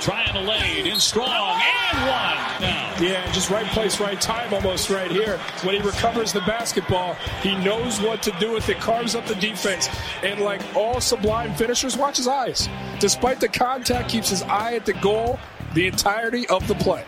Trying 0.00 0.32
to 0.32 0.40
lay 0.40 0.88
in 0.88 1.00
strong 1.00 1.28
and 1.28 1.98
one 2.00 2.60
now. 2.60 2.94
Yeah, 3.00 3.30
just 3.32 3.50
right 3.50 3.66
place, 3.66 4.00
right 4.00 4.20
time 4.20 4.52
almost 4.52 4.90
right 4.90 5.10
here. 5.10 5.38
When 5.62 5.74
he 5.74 5.80
recovers 5.86 6.32
the 6.32 6.40
basketball, 6.40 7.14
he 7.42 7.54
knows 7.56 8.00
what 8.00 8.22
to 8.22 8.32
do 8.38 8.52
with 8.52 8.68
it, 8.68 8.78
carves 8.78 9.14
up 9.14 9.26
the 9.26 9.34
defense. 9.34 9.88
And 10.22 10.40
like 10.40 10.62
all 10.74 11.00
sublime 11.00 11.54
finishers, 11.54 11.96
watch 11.96 12.16
his 12.16 12.28
eyes. 12.28 12.68
Despite 13.00 13.40
the 13.40 13.48
contact, 13.48 14.08
keeps 14.08 14.30
his 14.30 14.42
eye 14.42 14.74
at 14.74 14.86
the 14.86 14.94
goal 14.94 15.38
the 15.74 15.86
entirety 15.86 16.48
of 16.48 16.66
the 16.68 16.74
play. 16.74 17.04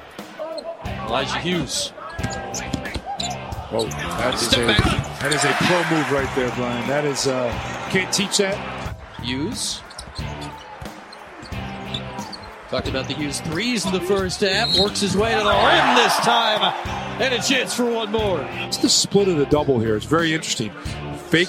Elijah 1.06 1.38
Hughes. 1.38 1.88
Whoa, 3.70 3.84
that 3.86 4.34
is, 4.34 4.52
a, 4.52 4.56
that 4.56 5.32
is 5.32 5.44
a 5.44 5.52
pro 5.52 5.96
move 5.96 6.10
right 6.10 6.36
there, 6.36 6.50
Brian. 6.56 6.88
That 6.88 7.04
is, 7.04 7.26
uh, 7.26 7.50
can't 7.90 8.12
teach 8.12 8.38
that. 8.38 8.96
Hughes. 9.22 9.82
Talked 12.70 12.88
about 12.88 13.08
the 13.08 13.14
Hughes 13.14 13.40
threes 13.40 13.86
in 13.86 13.92
the 13.92 14.00
first 14.00 14.42
half. 14.42 14.78
Works 14.78 15.00
his 15.00 15.16
way 15.16 15.30
to 15.30 15.38
the 15.38 15.44
rim 15.44 15.94
this 15.96 16.14
time. 16.16 16.60
And 17.18 17.32
a 17.32 17.40
chance 17.40 17.72
for 17.72 17.90
one 17.90 18.12
more. 18.12 18.46
It's 18.66 18.76
the 18.76 18.90
split 18.90 19.26
of 19.26 19.38
the 19.38 19.46
double 19.46 19.80
here. 19.80 19.96
It's 19.96 20.04
very 20.04 20.34
interesting. 20.34 20.70
Fake, 21.30 21.48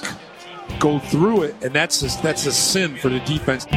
go 0.80 0.98
through 0.98 1.44
it, 1.44 1.56
and 1.62 1.74
that's 1.74 2.02
a, 2.04 2.22
that's 2.22 2.46
a 2.46 2.54
sin 2.54 2.96
for 2.96 3.10
the 3.10 3.20
defense. 3.20 3.68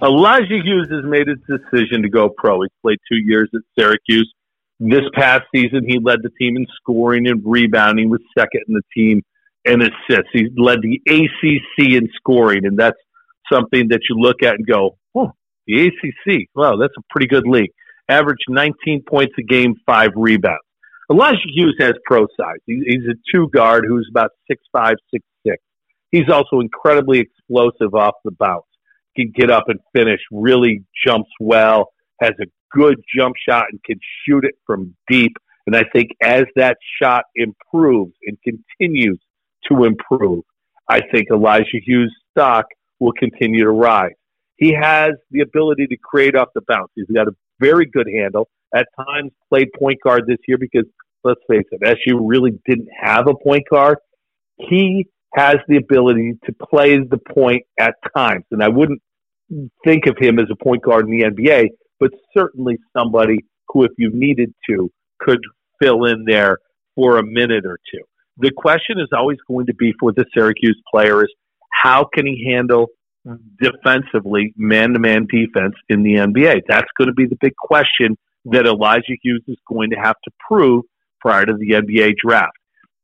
Elijah 0.00 0.60
Hughes 0.62 0.88
has 0.92 1.04
made 1.04 1.26
his 1.26 1.38
decision 1.48 2.02
to 2.02 2.08
go 2.08 2.28
pro. 2.28 2.60
He's 2.60 2.70
played 2.82 2.98
two 3.10 3.18
years 3.18 3.50
at 3.52 3.62
Syracuse. 3.76 4.32
This 4.78 5.02
past 5.12 5.42
season, 5.52 5.84
he 5.88 5.98
led 5.98 6.20
the 6.22 6.30
team 6.38 6.56
in 6.56 6.66
scoring 6.76 7.26
and 7.26 7.42
rebounding, 7.44 8.10
was 8.10 8.20
second 8.38 8.62
in 8.68 8.74
the 8.74 8.82
team 8.94 9.22
in 9.64 9.82
assists. 9.82 10.30
He 10.32 10.50
led 10.56 10.82
the 10.82 11.00
ACC 11.08 11.94
in 11.94 12.08
scoring, 12.14 12.64
and 12.64 12.78
that's 12.78 12.98
something 13.52 13.88
that 13.88 14.00
you 14.08 14.16
look 14.16 14.42
at 14.42 14.54
and 14.54 14.66
go, 14.66 14.98
oh, 15.14 15.32
the 15.66 15.86
ACC, 15.86 16.48
wow, 16.54 16.76
that's 16.76 16.94
a 16.98 17.02
pretty 17.10 17.26
good 17.26 17.46
league. 17.46 17.70
Averaged 18.08 18.44
19 18.48 19.04
points 19.08 19.34
a 19.38 19.42
game, 19.42 19.74
five 19.86 20.10
rebounds. 20.14 20.60
Elijah 21.10 21.38
Hughes 21.46 21.76
has 21.80 21.92
pro 22.04 22.26
size. 22.36 22.58
He's 22.66 23.04
a 23.08 23.14
two 23.32 23.48
guard 23.54 23.84
who's 23.86 24.08
about 24.10 24.30
six 24.48 24.62
five, 24.72 24.94
six 25.12 25.24
six. 25.46 25.62
He's 26.10 26.30
also 26.30 26.60
incredibly 26.60 27.20
explosive 27.20 27.94
off 27.94 28.14
the 28.24 28.30
bounce. 28.30 28.64
Can 29.16 29.32
get 29.34 29.50
up 29.50 29.64
and 29.68 29.78
finish, 29.94 30.20
really 30.32 30.82
jumps 31.06 31.30
well, 31.40 31.90
has 32.20 32.32
a 32.40 32.46
good 32.72 32.96
jump 33.16 33.34
shot, 33.48 33.66
and 33.70 33.82
can 33.84 33.98
shoot 34.24 34.44
it 34.44 34.54
from 34.66 34.94
deep. 35.08 35.32
And 35.66 35.76
I 35.76 35.84
think 35.92 36.10
as 36.22 36.44
that 36.56 36.76
shot 37.00 37.24
improves 37.34 38.14
and 38.26 38.38
continues 38.42 39.20
to 39.70 39.84
improve, 39.84 40.44
I 40.88 41.00
think 41.12 41.28
Elijah 41.30 41.80
Hughes' 41.84 42.14
stock 42.30 42.66
will 43.00 43.12
continue 43.12 43.64
to 43.64 43.70
rise. 43.70 44.12
He 44.56 44.72
has 44.72 45.12
the 45.30 45.40
ability 45.40 45.86
to 45.88 45.96
create 45.96 46.36
off 46.36 46.48
the 46.54 46.62
bounce. 46.68 46.90
He's 46.94 47.06
got 47.14 47.28
a 47.28 47.32
very 47.60 47.86
good 47.86 48.06
handle. 48.06 48.48
At 48.74 48.86
times, 48.96 49.32
played 49.48 49.68
point 49.78 49.98
guard 50.02 50.24
this 50.26 50.38
year 50.46 50.58
because 50.58 50.84
let's 51.22 51.40
face 51.48 51.64
it, 51.70 51.80
SU 51.84 52.26
really 52.26 52.52
didn't 52.66 52.88
have 53.00 53.26
a 53.26 53.34
point 53.34 53.64
guard. 53.70 53.98
He 54.58 55.06
has 55.34 55.56
the 55.68 55.76
ability 55.76 56.34
to 56.44 56.52
play 56.52 56.96
the 56.98 57.18
point 57.34 57.62
at 57.78 57.94
times, 58.16 58.44
and 58.50 58.62
I 58.62 58.68
wouldn't 58.68 59.02
think 59.84 60.06
of 60.06 60.16
him 60.18 60.38
as 60.38 60.46
a 60.50 60.64
point 60.64 60.82
guard 60.82 61.06
in 61.08 61.18
the 61.18 61.24
NBA, 61.24 61.68
but 61.98 62.10
certainly 62.36 62.76
somebody 62.96 63.38
who, 63.68 63.84
if 63.84 63.92
you 63.98 64.10
needed 64.12 64.54
to, 64.68 64.90
could 65.20 65.40
fill 65.80 66.04
in 66.04 66.24
there 66.24 66.58
for 66.94 67.18
a 67.18 67.22
minute 67.24 67.66
or 67.66 67.78
two. 67.92 68.02
The 68.38 68.50
question 68.56 68.98
is 68.98 69.08
always 69.12 69.38
going 69.48 69.66
to 69.66 69.74
be 69.74 69.92
for 69.98 70.12
the 70.12 70.24
Syracuse 70.34 70.80
player 70.90 71.24
is 71.24 71.32
how 71.84 72.08
can 72.12 72.26
he 72.26 72.50
handle 72.50 72.86
defensively, 73.60 74.54
man 74.56 74.94
to 74.94 74.98
man 74.98 75.26
defense 75.30 75.74
in 75.90 76.02
the 76.02 76.14
NBA? 76.14 76.62
That's 76.66 76.88
going 76.98 77.08
to 77.08 77.14
be 77.14 77.26
the 77.26 77.36
big 77.40 77.54
question 77.56 78.16
that 78.46 78.66
Elijah 78.66 79.16
Hughes 79.22 79.44
is 79.46 79.58
going 79.68 79.90
to 79.90 79.96
have 79.96 80.16
to 80.24 80.30
prove 80.48 80.84
prior 81.20 81.44
to 81.44 81.52
the 81.52 81.72
NBA 81.72 82.14
draft. 82.24 82.56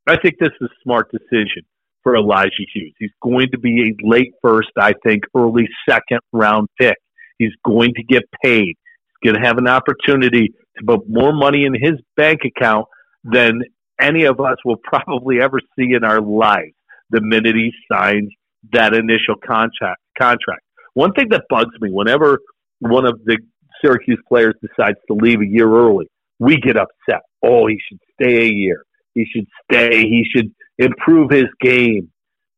I 0.08 0.16
think 0.16 0.36
this 0.40 0.50
is 0.60 0.68
a 0.68 0.74
smart 0.82 1.10
decision 1.10 1.62
for 2.02 2.16
Elijah 2.16 2.64
Hughes. 2.74 2.94
He's 2.98 3.10
going 3.22 3.48
to 3.52 3.58
be 3.58 3.90
a 3.90 4.06
late 4.06 4.32
first, 4.40 4.70
I 4.78 4.94
think, 5.04 5.24
early 5.36 5.68
second 5.88 6.20
round 6.32 6.68
pick. 6.80 6.96
He's 7.38 7.52
going 7.64 7.92
to 7.94 8.02
get 8.02 8.22
paid. 8.42 8.76
He's 8.76 9.32
going 9.32 9.40
to 9.40 9.46
have 9.46 9.58
an 9.58 9.68
opportunity 9.68 10.54
to 10.78 10.84
put 10.86 11.08
more 11.08 11.34
money 11.34 11.66
in 11.66 11.74
his 11.74 12.00
bank 12.16 12.40
account 12.46 12.86
than 13.24 13.60
any 14.00 14.24
of 14.24 14.40
us 14.40 14.56
will 14.64 14.78
probably 14.82 15.42
ever 15.42 15.60
see 15.78 15.92
in 15.92 16.02
our 16.02 16.22
lives 16.22 16.72
the 17.10 17.20
minute 17.20 17.56
he 17.56 17.72
signs 17.92 18.30
that 18.72 18.94
initial 18.94 19.36
contract. 19.46 20.00
Contract. 20.18 20.62
One 20.94 21.12
thing 21.12 21.28
that 21.30 21.44
bugs 21.48 21.74
me 21.80 21.90
whenever 21.92 22.40
one 22.80 23.06
of 23.06 23.20
the 23.24 23.38
Syracuse 23.82 24.20
players 24.28 24.54
decides 24.60 24.98
to 25.08 25.14
leave 25.14 25.40
a 25.40 25.46
year 25.46 25.68
early, 25.68 26.06
we 26.38 26.56
get 26.56 26.76
upset. 26.76 27.22
Oh, 27.42 27.66
he 27.66 27.78
should 27.88 28.00
stay 28.14 28.42
a 28.42 28.52
year. 28.52 28.82
He 29.14 29.26
should 29.30 29.46
stay. 29.64 30.02
He 30.02 30.24
should 30.34 30.52
improve 30.78 31.30
his 31.30 31.46
game. 31.60 32.10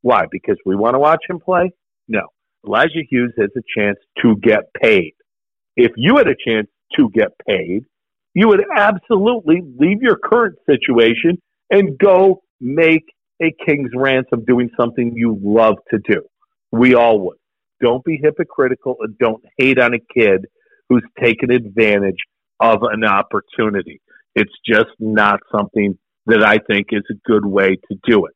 Why? 0.03 0.25
Because 0.31 0.57
we 0.65 0.77
want 0.77 0.95
to 0.95 0.99
watch 0.99 1.23
him 1.29 1.39
play? 1.39 1.71
No. 2.09 2.23
Elijah 2.67 3.03
Hughes 3.09 3.33
has 3.39 3.51
a 3.57 3.63
chance 3.77 3.99
to 4.23 4.37
get 4.37 4.73
paid. 4.81 5.13
If 5.77 5.93
you 5.97 6.17
had 6.17 6.29
a 6.29 6.37
chance 6.47 6.69
to 6.97 7.09
get 7.11 7.29
paid, 7.47 7.85
you 8.35 8.49
would 8.49 8.65
absolutely 8.77 9.63
leave 9.79 10.03
your 10.03 10.17
current 10.17 10.57
situation 10.69 11.41
and 11.71 11.99
go 11.99 12.43
make 12.61 13.05
a 13.43 13.53
king's 13.67 13.91
ransom 13.95 14.45
doing 14.47 14.71
something 14.79 15.13
you 15.15 15.39
love 15.43 15.77
to 15.91 15.99
do. 16.09 16.23
We 16.71 16.95
all 16.95 17.21
would. 17.21 17.37
Don't 17.81 18.05
be 18.05 18.21
hypocritical 18.23 18.97
and 19.01 19.19
don't 19.19 19.43
hate 19.59 19.79
on 19.79 19.95
a 19.95 19.99
kid 20.15 20.47
who's 20.89 21.05
taken 21.21 21.51
advantage 21.51 22.19
of 22.61 22.79
an 22.83 23.05
opportunity. 23.05 24.01
It's 24.35 24.53
just 24.67 24.91
not 24.99 25.41
something 25.55 25.99
that 26.27 26.43
I 26.43 26.59
think 26.59 26.89
is 26.93 27.03
a 27.11 27.15
good 27.29 27.45
way 27.45 27.77
to 27.91 27.99
do 28.07 28.27
it. 28.27 28.35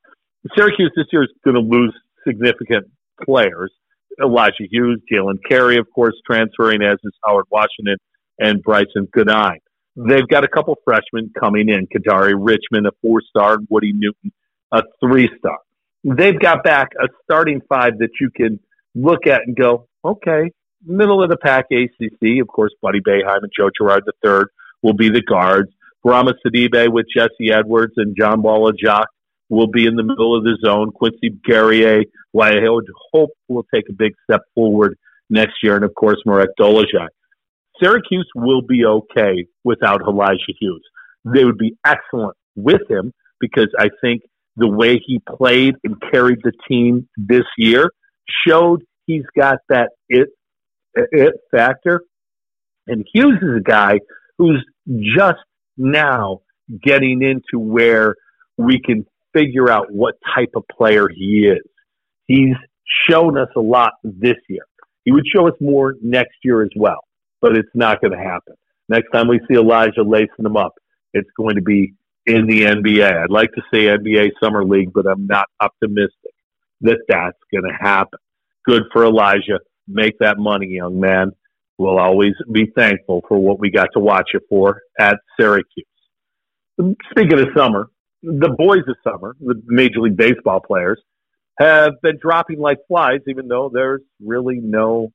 Syracuse 0.56 0.92
this 0.96 1.06
year 1.12 1.22
is 1.22 1.30
going 1.44 1.54
to 1.54 1.60
lose 1.60 1.94
significant 2.26 2.86
players. 3.24 3.72
Elijah 4.20 4.64
Hughes, 4.70 5.00
Jalen 5.12 5.38
Carey, 5.48 5.78
of 5.78 5.86
course, 5.94 6.14
transferring, 6.26 6.82
as 6.82 6.98
is 7.04 7.12
Howard 7.24 7.46
Washington 7.50 7.96
and 8.38 8.64
Brycen 8.64 9.10
Goodine. 9.12 9.60
They've 9.96 10.26
got 10.28 10.44
a 10.44 10.48
couple 10.48 10.74
freshmen 10.84 11.30
coming 11.38 11.68
in, 11.68 11.86
Kadary 11.86 12.34
Richmond, 12.36 12.86
a 12.86 12.92
four 13.00 13.22
star, 13.22 13.58
Woody 13.70 13.92
Newton, 13.94 14.32
a 14.76 14.82
three 15.00 15.30
star. 15.38 15.58
They've 16.04 16.38
got 16.38 16.62
back 16.62 16.88
a 17.00 17.08
starting 17.24 17.60
five 17.68 17.98
that 17.98 18.10
you 18.20 18.30
can 18.30 18.60
look 18.94 19.26
at 19.26 19.42
and 19.46 19.56
go, 19.56 19.88
okay, 20.04 20.52
middle 20.84 21.22
of 21.22 21.30
the 21.30 21.36
pack 21.36 21.66
ACC. 21.70 22.40
Of 22.40 22.48
course, 22.48 22.72
Buddy 22.80 23.00
Boeheim 23.00 23.42
and 23.42 23.52
Joe 23.56 23.70
Girard 23.76 24.04
III 24.24 24.44
will 24.82 24.94
be 24.94 25.08
the 25.08 25.22
guards. 25.22 25.70
Bourama 26.04 26.34
Sidibe 26.44 26.92
with 26.92 27.06
Jesse 27.14 27.52
Edwards 27.52 27.94
and 27.96 28.16
John 28.16 28.42
Bol 28.42 28.70
Ajak 28.72 29.06
will 29.48 29.66
be 29.66 29.86
in 29.86 29.96
the 29.96 30.02
middle 30.02 30.36
of 30.36 30.44
the 30.44 30.56
zone. 30.64 30.92
Quincy 30.92 31.30
Guerrier, 31.44 32.04
who 32.32 32.40
I 32.40 32.54
hope 33.12 33.30
will 33.48 33.66
take 33.74 33.88
a 33.88 33.92
big 33.92 34.12
step 34.24 34.42
forward 34.54 34.96
next 35.30 35.54
year. 35.62 35.76
And 35.76 35.84
of 35.84 35.94
course, 35.94 36.18
Marek 36.24 36.50
Dolezaj. 36.58 37.08
Syracuse 37.82 38.28
will 38.34 38.62
be 38.62 38.84
okay 38.84 39.46
without 39.64 40.00
Elijah 40.02 40.52
Hughes. 40.58 40.82
They 41.24 41.44
would 41.44 41.58
be 41.58 41.76
excellent 41.84 42.36
with 42.54 42.88
him 42.88 43.12
because 43.40 43.68
I 43.78 43.88
think 44.00 44.22
the 44.56 44.68
way 44.68 45.00
he 45.04 45.20
played 45.36 45.74
and 45.84 46.00
carried 46.10 46.38
the 46.42 46.52
team 46.68 47.08
this 47.16 47.44
year 47.58 47.90
showed 48.46 48.82
he's 49.06 49.24
got 49.36 49.58
that 49.68 49.90
it 50.08 50.28
it 50.94 51.34
factor. 51.50 52.02
And 52.86 53.04
Hughes 53.12 53.38
is 53.42 53.56
a 53.58 53.62
guy 53.62 54.00
who's 54.38 54.64
just 55.16 55.40
now 55.76 56.40
getting 56.82 57.22
into 57.22 57.58
where 57.58 58.14
we 58.56 58.80
can 58.80 59.04
figure 59.34 59.70
out 59.70 59.92
what 59.92 60.14
type 60.34 60.50
of 60.56 60.64
player 60.76 61.08
he 61.08 61.48
is. 61.48 61.62
He's 62.26 62.56
shown 63.08 63.36
us 63.36 63.48
a 63.56 63.60
lot 63.60 63.92
this 64.02 64.36
year. 64.48 64.64
He 65.04 65.12
would 65.12 65.26
show 65.32 65.46
us 65.46 65.54
more 65.60 65.94
next 66.02 66.36
year 66.42 66.62
as 66.62 66.70
well, 66.76 67.00
but 67.40 67.56
it's 67.56 67.68
not 67.74 68.00
going 68.00 68.12
to 68.12 68.18
happen. 68.18 68.54
Next 68.88 69.10
time 69.12 69.28
we 69.28 69.40
see 69.48 69.56
Elijah 69.56 70.02
lacing 70.02 70.42
them 70.42 70.56
up, 70.56 70.74
it's 71.12 71.28
going 71.36 71.56
to 71.56 71.62
be 71.62 71.94
in 72.26 72.46
the 72.46 72.62
NBA. 72.62 73.22
I'd 73.22 73.30
like 73.30 73.52
to 73.52 73.62
say 73.72 73.84
NBA 73.84 74.32
Summer 74.42 74.64
League, 74.64 74.92
but 74.92 75.06
I'm 75.06 75.26
not 75.26 75.46
optimistic 75.60 76.32
that 76.82 76.98
that's 77.08 77.38
going 77.52 77.64
to 77.64 77.76
happen. 77.78 78.18
Good 78.66 78.82
for 78.92 79.04
Elijah. 79.04 79.60
Make 79.88 80.18
that 80.18 80.38
money, 80.38 80.66
young 80.66 81.00
man. 81.00 81.32
We'll 81.78 81.98
always 81.98 82.32
be 82.50 82.66
thankful 82.76 83.22
for 83.28 83.38
what 83.38 83.60
we 83.60 83.70
got 83.70 83.88
to 83.94 84.00
watch 84.00 84.30
it 84.34 84.42
for 84.48 84.82
at 84.98 85.18
Syracuse. 85.38 85.86
Speaking 87.10 87.38
of 87.38 87.48
summer, 87.56 87.88
the 88.22 88.54
boys 88.56 88.82
of 88.88 88.96
summer, 89.04 89.36
the 89.40 89.60
Major 89.66 90.00
League 90.00 90.16
Baseball 90.16 90.60
players, 90.60 91.00
have 91.58 91.92
been 92.02 92.18
dropping 92.20 92.58
like 92.58 92.78
flies, 92.88 93.20
even 93.28 93.48
though 93.48 93.70
there's 93.72 94.02
really 94.22 94.58
no 94.58 95.12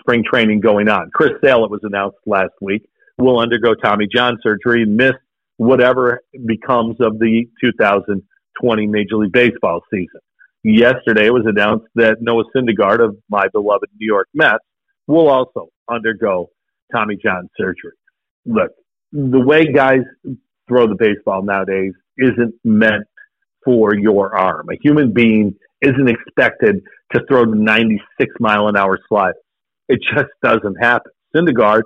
spring 0.00 0.22
training 0.28 0.60
going 0.60 0.88
on. 0.88 1.10
Chris 1.12 1.32
Sale, 1.42 1.64
it 1.64 1.70
was 1.70 1.80
announced 1.82 2.18
last 2.26 2.52
week, 2.60 2.88
will 3.18 3.38
undergo 3.38 3.74
Tommy 3.74 4.06
John 4.12 4.38
surgery 4.42 4.82
and 4.82 4.96
miss 4.96 5.14
whatever 5.56 6.20
becomes 6.46 6.96
of 7.00 7.18
the 7.18 7.46
2020 7.62 8.86
Major 8.86 9.16
League 9.16 9.32
Baseball 9.32 9.80
season. 9.90 10.20
yesterday 10.64 11.26
it 11.26 11.32
was 11.32 11.46
announced 11.46 11.86
that 11.94 12.18
Noah 12.20 12.44
Syndergaard 12.54 13.04
of 13.04 13.16
my 13.28 13.46
beloved 13.52 13.88
New 13.98 14.06
York 14.06 14.28
Mets 14.34 14.64
will 15.06 15.28
also 15.28 15.68
undergo 15.88 16.50
Tommy 16.92 17.16
John 17.16 17.48
surgery. 17.56 17.92
Look, 18.44 18.72
the 19.12 19.40
way 19.40 19.72
guys 19.72 20.02
throw 20.68 20.86
the 20.86 20.96
baseball 20.96 21.42
nowadays 21.42 21.92
isn't 22.18 22.54
meant 22.64 23.04
for 23.64 23.94
your 23.94 24.36
arm. 24.36 24.68
A 24.70 24.76
human 24.82 25.12
being 25.12 25.54
isn't 25.82 26.08
expected 26.08 26.82
to 27.12 27.20
throw 27.28 27.44
96 27.44 28.34
mile 28.40 28.68
an 28.68 28.76
hour 28.76 28.98
sliders. 29.08 29.36
It 29.88 30.00
just 30.02 30.30
doesn't 30.42 30.76
happen. 30.80 31.12
Syndergaard, 31.34 31.82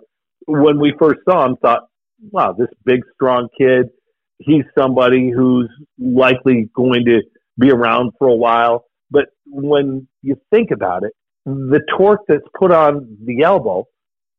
when 0.47 0.81
we 0.81 0.95
first 0.99 1.21
saw 1.29 1.47
him, 1.47 1.57
thought, 1.57 1.83
wow, 2.31 2.53
this 2.53 2.69
big, 2.85 3.01
strong 3.15 3.49
kid, 3.57 3.91
he's 4.39 4.65
somebody 4.77 5.31
who's 5.31 5.71
likely 5.99 6.69
going 6.75 7.05
to 7.07 7.23
be 7.59 7.71
around 7.71 8.13
for 8.19 8.29
a 8.29 8.35
while. 8.35 8.85
But 9.11 9.27
when 9.47 10.07
you 10.23 10.37
think 10.51 10.71
about 10.71 11.05
it, 11.05 11.13
the 11.45 11.81
torque 11.97 12.23
that's 12.29 12.47
put 12.59 12.71
on 12.71 13.17
the 13.25 13.43
elbow, 13.43 13.87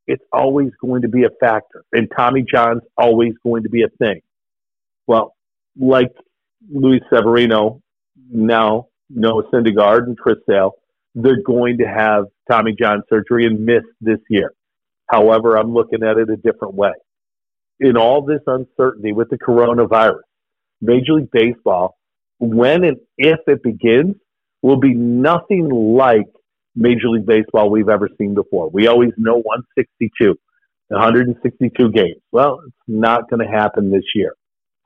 it's 0.07 0.23
always 0.31 0.71
going 0.81 1.03
to 1.03 1.07
be 1.07 1.23
a 1.23 1.29
factor. 1.39 1.83
And 1.91 2.07
Tommy 2.15 2.43
John's 2.43 2.83
always 2.97 3.33
going 3.43 3.63
to 3.63 3.69
be 3.69 3.83
a 3.83 3.89
thing. 3.97 4.21
Well, 5.07 5.35
like 5.79 6.11
Luis 6.69 7.01
Severino, 7.13 7.81
now 8.29 8.87
Noah 9.09 9.43
Syndergaard 9.51 10.03
and 10.03 10.17
Chris 10.17 10.37
Sale, 10.49 10.73
they're 11.15 11.41
going 11.41 11.77
to 11.79 11.85
have 11.85 12.25
Tommy 12.49 12.73
John 12.79 13.03
surgery 13.09 13.45
and 13.45 13.65
miss 13.65 13.83
this 13.99 14.19
year. 14.29 14.53
However, 15.07 15.57
I'm 15.57 15.73
looking 15.73 16.03
at 16.03 16.17
it 16.17 16.29
a 16.29 16.37
different 16.37 16.75
way. 16.75 16.93
In 17.81 17.97
all 17.97 18.21
this 18.21 18.41
uncertainty 18.47 19.11
with 19.11 19.29
the 19.29 19.37
coronavirus, 19.37 20.21
Major 20.81 21.13
League 21.13 21.31
Baseball, 21.31 21.97
when 22.39 22.83
and 22.83 22.97
if 23.17 23.39
it 23.47 23.61
begins, 23.63 24.15
will 24.61 24.79
be 24.79 24.93
nothing 24.93 25.67
like 25.69 26.27
Major 26.75 27.09
League 27.09 27.25
Baseball 27.25 27.69
we've 27.69 27.89
ever 27.89 28.07
seen 28.17 28.35
before. 28.35 28.69
We 28.69 28.87
always 28.87 29.11
know 29.17 29.35
162, 29.35 30.35
162 30.89 31.91
games. 31.91 32.21
Well, 32.31 32.61
it's 32.65 32.75
not 32.87 33.29
going 33.29 33.45
to 33.45 33.51
happen 33.51 33.91
this 33.91 34.03
year. 34.15 34.35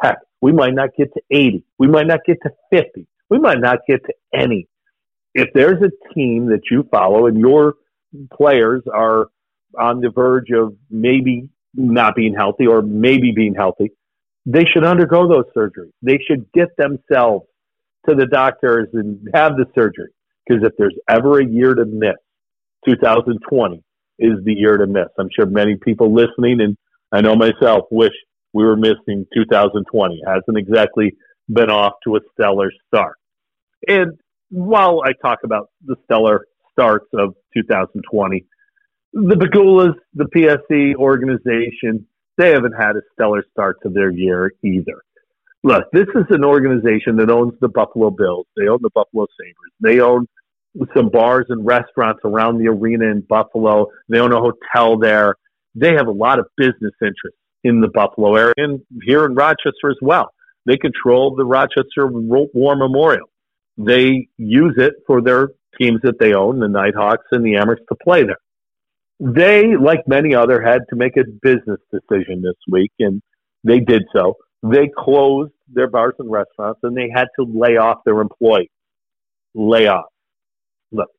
Heck, 0.01 0.17
we 0.41 0.51
might 0.51 0.73
not 0.73 0.89
get 0.97 1.13
to 1.13 1.21
80. 1.29 1.63
We 1.77 1.87
might 1.87 2.07
not 2.07 2.21
get 2.25 2.37
to 2.43 2.51
50. 2.71 3.07
We 3.29 3.39
might 3.39 3.59
not 3.59 3.79
get 3.87 4.01
to 4.05 4.13
any. 4.33 4.67
If 5.33 5.49
there's 5.53 5.81
a 5.81 6.13
team 6.13 6.47
that 6.47 6.61
you 6.71 6.87
follow 6.89 7.27
and 7.27 7.37
your 7.37 7.75
players 8.33 8.83
are 8.93 9.27
on 9.77 9.99
the 9.99 10.09
verge 10.09 10.51
of 10.51 10.75
maybe 10.89 11.49
not 11.75 12.15
being 12.15 12.33
healthy 12.33 12.67
or 12.67 12.81
maybe 12.81 13.31
being 13.35 13.53
healthy, 13.53 13.91
they 14.45 14.65
should 14.65 14.83
undergo 14.83 15.27
those 15.27 15.45
surgeries. 15.55 15.91
They 16.01 16.19
should 16.27 16.45
get 16.53 16.69
themselves 16.77 17.45
to 18.07 18.15
the 18.15 18.27
doctors 18.27 18.87
and 18.93 19.27
have 19.33 19.55
the 19.57 19.65
surgery. 19.73 20.09
Because 20.47 20.63
if 20.63 20.73
there's 20.77 20.95
ever 21.09 21.39
a 21.39 21.45
year 21.45 21.73
to 21.73 21.85
miss, 21.85 22.15
2020 22.87 23.81
is 24.19 24.33
the 24.43 24.53
year 24.53 24.77
to 24.77 24.85
miss. 24.85 25.07
I'm 25.17 25.29
sure 25.35 25.45
many 25.47 25.75
people 25.75 26.13
listening, 26.13 26.61
and 26.61 26.77
I 27.11 27.21
know 27.21 27.35
myself, 27.35 27.85
wish 27.89 28.13
we 28.53 28.63
were 28.63 28.77
missing 28.77 29.25
2020. 29.35 30.15
It 30.15 30.21
hasn't 30.27 30.57
exactly 30.57 31.15
been 31.49 31.69
off 31.69 31.93
to 32.03 32.15
a 32.15 32.19
stellar 32.33 32.71
start. 32.87 33.17
And 33.87 34.13
while 34.49 35.01
I 35.03 35.13
talk 35.21 35.39
about 35.43 35.69
the 35.83 35.95
stellar 36.05 36.45
starts 36.71 37.07
of 37.13 37.33
2020, 37.55 38.45
the 39.15 39.35
Pegulas, 39.35 39.95
the 40.13 40.25
PSE 40.25 40.95
organization, 40.95 42.05
they 42.37 42.49
haven't 42.49 42.73
had 42.73 42.97
a 42.97 43.01
stellar 43.13 43.45
start 43.49 43.77
to 43.83 43.89
their 43.89 44.11
year 44.11 44.51
either. 44.61 45.01
Look, 45.63 45.85
this 45.93 46.07
is 46.13 46.25
an 46.29 46.43
organization 46.43 47.15
that 47.17 47.31
owns 47.31 47.53
the 47.61 47.69
Buffalo 47.69 48.11
Bills. 48.11 48.45
They 48.57 48.67
own 48.67 48.79
the 48.81 48.89
Buffalo 48.93 49.25
Sabres. 49.39 49.71
They 49.79 50.01
own 50.01 50.27
some 50.95 51.09
bars 51.09 51.45
and 51.47 51.65
restaurants 51.65 52.19
around 52.25 52.57
the 52.57 52.67
arena 52.67 53.05
in 53.05 53.21
Buffalo. 53.21 53.87
They 54.09 54.19
own 54.19 54.33
a 54.33 54.39
hotel 54.39 54.99
there. 54.99 55.35
They 55.73 55.93
have 55.93 56.07
a 56.07 56.11
lot 56.11 56.37
of 56.39 56.47
business 56.57 56.93
interests 57.01 57.39
in 57.63 57.79
the 57.79 57.87
Buffalo 57.87 58.35
area 58.35 58.53
and 58.57 58.81
here 59.03 59.25
in 59.25 59.33
Rochester 59.33 59.89
as 59.89 59.97
well. 60.01 60.29
They 60.65 60.77
control 60.77 61.35
the 61.35 61.45
Rochester 61.45 62.07
War 62.07 62.75
Memorial. 62.75 63.29
They 63.77 64.27
use 64.37 64.75
it 64.77 64.93
for 65.07 65.21
their 65.21 65.49
teams 65.79 66.01
that 66.03 66.19
they 66.19 66.33
own, 66.33 66.59
the 66.59 66.67
Nighthawks 66.67 67.25
and 67.31 67.45
the 67.45 67.53
Amerks, 67.53 67.85
to 67.89 67.95
play 67.95 68.23
there. 68.23 68.37
They, 69.19 69.77
like 69.77 70.07
many 70.07 70.35
other, 70.35 70.61
had 70.61 70.81
to 70.89 70.95
make 70.95 71.15
a 71.17 71.23
business 71.41 71.79
decision 71.91 72.41
this 72.41 72.55
week, 72.69 72.91
and 72.99 73.21
they 73.63 73.79
did 73.79 74.03
so. 74.13 74.35
They 74.61 74.89
closed 74.97 75.53
their 75.71 75.87
bars 75.89 76.15
and 76.19 76.29
restaurants, 76.29 76.81
and 76.83 76.97
they 76.97 77.09
had 77.13 77.27
to 77.39 77.45
lay 77.45 77.77
off 77.77 77.99
their 78.05 78.19
employees. 78.19 78.69
Lay 79.53 79.87
off. 79.87 80.05
Look, 80.91 81.09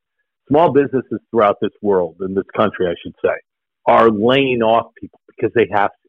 small 0.48 0.72
businesses 0.72 1.20
throughout 1.30 1.56
this 1.62 1.72
world, 1.80 2.16
in 2.20 2.34
this 2.34 2.44
country, 2.54 2.86
I 2.86 2.94
should 3.02 3.14
say, 3.24 3.34
are 3.86 4.10
laying 4.10 4.62
off 4.62 4.92
people 5.00 5.20
because 5.28 5.52
they 5.54 5.68
have 5.72 5.90
to. 5.90 6.08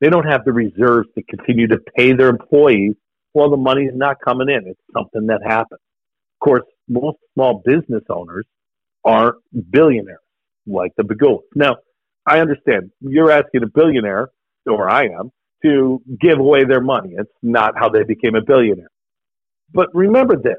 They 0.00 0.08
don't 0.08 0.26
have 0.26 0.44
the 0.44 0.52
reserves 0.52 1.08
to 1.16 1.22
continue 1.24 1.66
to 1.68 1.78
pay 1.96 2.12
their 2.12 2.28
employees 2.28 2.94
while 3.32 3.50
the 3.50 3.56
money's 3.56 3.92
not 3.94 4.16
coming 4.24 4.48
in. 4.48 4.66
It's 4.66 4.80
something 4.94 5.26
that 5.26 5.40
happens. 5.44 5.80
Of 6.40 6.44
course, 6.44 6.64
most 6.88 7.18
small 7.34 7.62
business 7.64 8.04
owners 8.08 8.46
aren't 9.04 9.36
billionaires 9.70 10.18
like 10.66 10.92
the 10.96 11.04
Pegulas. 11.04 11.42
Now, 11.54 11.76
I 12.26 12.40
understand 12.40 12.90
you're 13.00 13.30
asking 13.30 13.62
a 13.62 13.66
billionaire, 13.66 14.28
or 14.66 14.90
I 14.90 15.04
am, 15.04 15.30
to 15.64 16.02
give 16.20 16.38
away 16.38 16.64
their 16.64 16.80
money. 16.80 17.14
It's 17.16 17.30
not 17.42 17.74
how 17.78 17.88
they 17.88 18.02
became 18.04 18.34
a 18.34 18.42
billionaire. 18.42 18.90
But 19.72 19.88
remember 19.94 20.36
this 20.36 20.58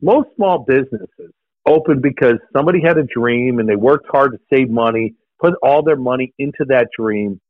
most 0.00 0.28
small 0.36 0.64
businesses 0.66 1.32
opened 1.66 2.02
because 2.02 2.34
somebody 2.54 2.80
had 2.82 2.98
a 2.98 3.04
dream 3.04 3.58
and 3.58 3.68
they 3.68 3.76
worked 3.76 4.06
hard 4.10 4.32
to 4.32 4.38
save 4.52 4.68
money, 4.68 5.14
put 5.40 5.54
all 5.62 5.82
their 5.82 5.96
money 5.96 6.34
into 6.38 6.64
that 6.68 6.88
dream, 6.98 7.40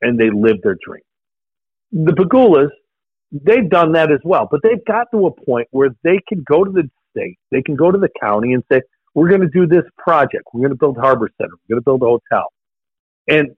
and 0.00 0.18
they 0.18 0.30
lived 0.30 0.60
their 0.62 0.76
dream. 0.84 1.02
The 1.92 2.12
Pegulas, 2.12 2.70
they've 3.30 3.68
done 3.68 3.92
that 3.92 4.10
as 4.10 4.20
well, 4.24 4.48
but 4.50 4.60
they've 4.62 4.84
got 4.86 5.08
to 5.12 5.26
a 5.26 5.44
point 5.44 5.68
where 5.70 5.90
they 6.02 6.18
can 6.28 6.42
go 6.48 6.64
to 6.64 6.70
the 6.70 6.88
state, 7.10 7.38
they 7.50 7.62
can 7.62 7.76
go 7.76 7.90
to 7.90 7.98
the 7.98 8.08
county 8.20 8.52
and 8.52 8.62
say, 8.72 8.80
we're 9.14 9.28
going 9.28 9.40
to 9.40 9.48
do 9.48 9.66
this 9.66 9.84
project. 9.96 10.44
We're 10.52 10.60
going 10.60 10.70
to 10.70 10.76
build 10.76 10.96
Harbor 10.96 11.30
Center. 11.40 11.52
We're 11.68 11.76
going 11.76 11.82
to 11.82 11.84
build 11.84 12.02
a 12.02 12.06
hotel. 12.06 12.46
And 13.26 13.56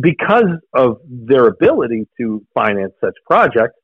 because 0.00 0.58
of 0.74 0.98
their 1.08 1.46
ability 1.46 2.06
to 2.20 2.44
finance 2.54 2.92
such 3.00 3.14
projects, 3.26 3.74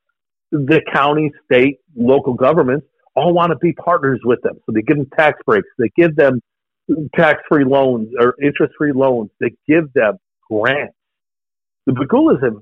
the 0.50 0.80
county, 0.92 1.32
state, 1.44 1.78
local 1.96 2.34
governments 2.34 2.86
all 3.14 3.32
want 3.32 3.50
to 3.50 3.56
be 3.58 3.72
partners 3.72 4.20
with 4.24 4.40
them. 4.42 4.54
So 4.66 4.72
they 4.72 4.82
give 4.82 4.96
them 4.96 5.06
tax 5.16 5.38
breaks. 5.46 5.68
They 5.78 5.90
give 5.96 6.16
them 6.16 6.40
tax-free 7.14 7.64
loans 7.64 8.08
or 8.18 8.34
interest-free 8.42 8.92
loans. 8.92 9.30
They 9.40 9.52
give 9.68 9.92
them 9.94 10.18
grants. 10.50 10.94
The 11.86 11.92
Pegulas 11.92 12.42
have 12.42 12.56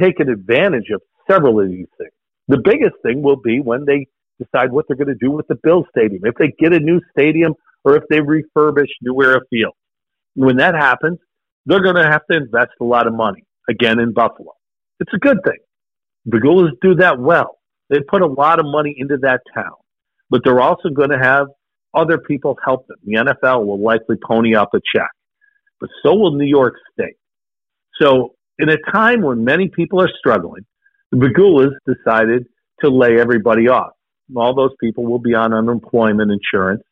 taken 0.00 0.28
advantage 0.28 0.90
of 0.92 1.02
several 1.30 1.60
of 1.60 1.68
these 1.68 1.86
things. 1.98 2.12
The 2.48 2.58
biggest 2.58 2.96
thing 3.02 3.22
will 3.22 3.36
be 3.36 3.60
when 3.60 3.84
they 3.84 4.06
decide 4.38 4.72
what 4.72 4.86
they're 4.88 4.96
going 4.96 5.08
to 5.08 5.14
do 5.14 5.30
with 5.30 5.46
the 5.48 5.58
Bill 5.62 5.84
Stadium. 5.96 6.22
If 6.24 6.34
they 6.36 6.52
get 6.58 6.72
a 6.72 6.80
new 6.80 7.00
stadium 7.10 7.54
or 7.84 7.96
if 7.96 8.04
they 8.08 8.18
refurbish 8.18 8.88
New 9.02 9.22
Era 9.22 9.40
Field. 9.50 9.74
When 10.34 10.56
that 10.56 10.74
happens, 10.74 11.18
they're 11.66 11.82
going 11.82 11.96
to 11.96 12.04
have 12.04 12.22
to 12.30 12.36
invest 12.36 12.72
a 12.80 12.84
lot 12.84 13.06
of 13.06 13.14
money 13.14 13.44
again 13.68 14.00
in 14.00 14.12
Buffalo. 14.12 14.52
It's 15.00 15.12
a 15.14 15.18
good 15.18 15.38
thing. 15.44 15.58
The 16.26 16.38
Pegulas 16.38 16.70
do 16.80 16.94
that 16.96 17.18
well. 17.18 17.58
They 17.90 17.98
put 18.08 18.22
a 18.22 18.26
lot 18.26 18.58
of 18.58 18.66
money 18.66 18.94
into 18.96 19.18
that 19.18 19.42
town, 19.54 19.74
but 20.30 20.40
they're 20.44 20.60
also 20.60 20.88
going 20.88 21.10
to 21.10 21.18
have 21.18 21.48
other 21.92 22.18
people 22.18 22.56
help 22.64 22.86
them. 22.88 22.96
The 23.04 23.16
NFL 23.16 23.66
will 23.66 23.80
likely 23.80 24.16
pony 24.26 24.54
up 24.54 24.70
a 24.74 24.80
check, 24.94 25.10
but 25.80 25.90
so 26.02 26.14
will 26.14 26.34
New 26.34 26.46
York 26.46 26.74
State. 26.92 27.16
So, 28.00 28.34
in 28.58 28.68
a 28.68 28.76
time 28.92 29.22
when 29.22 29.44
many 29.44 29.68
people 29.68 30.00
are 30.00 30.10
struggling, 30.18 30.64
the 31.10 31.18
Pegulas 31.18 31.72
decided 31.86 32.46
to 32.80 32.88
lay 32.88 33.20
everybody 33.20 33.68
off. 33.68 33.92
All 34.34 34.54
those 34.54 34.74
people 34.80 35.04
will 35.04 35.18
be 35.18 35.34
on 35.34 35.52
unemployment 35.52 36.30
insurance 36.30 36.82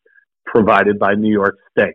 provided 0.46 0.98
by 0.98 1.14
New 1.14 1.30
York 1.30 1.58
State. 1.70 1.94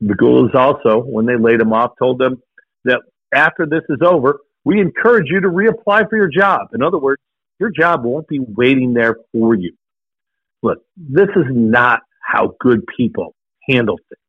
The 0.00 0.14
Pegulas 0.14 0.54
also, 0.54 1.00
when 1.00 1.26
they 1.26 1.36
laid 1.36 1.60
them 1.60 1.72
off, 1.72 1.92
told 1.98 2.18
them 2.18 2.40
that 2.84 3.00
after 3.34 3.66
this 3.66 3.82
is 3.88 3.98
over, 4.02 4.40
we 4.64 4.80
encourage 4.80 5.26
you 5.28 5.40
to 5.40 5.48
reapply 5.48 6.08
for 6.08 6.16
your 6.16 6.28
job. 6.28 6.68
In 6.74 6.82
other 6.82 6.98
words, 6.98 7.20
your 7.58 7.70
job 7.70 8.04
won't 8.04 8.28
be 8.28 8.38
waiting 8.38 8.94
there 8.94 9.16
for 9.32 9.54
you. 9.54 9.72
Look, 10.62 10.78
this 10.96 11.28
is 11.34 11.46
not 11.50 12.00
how 12.20 12.54
good 12.60 12.84
people 12.96 13.34
handle 13.68 13.98
things. 14.08 14.20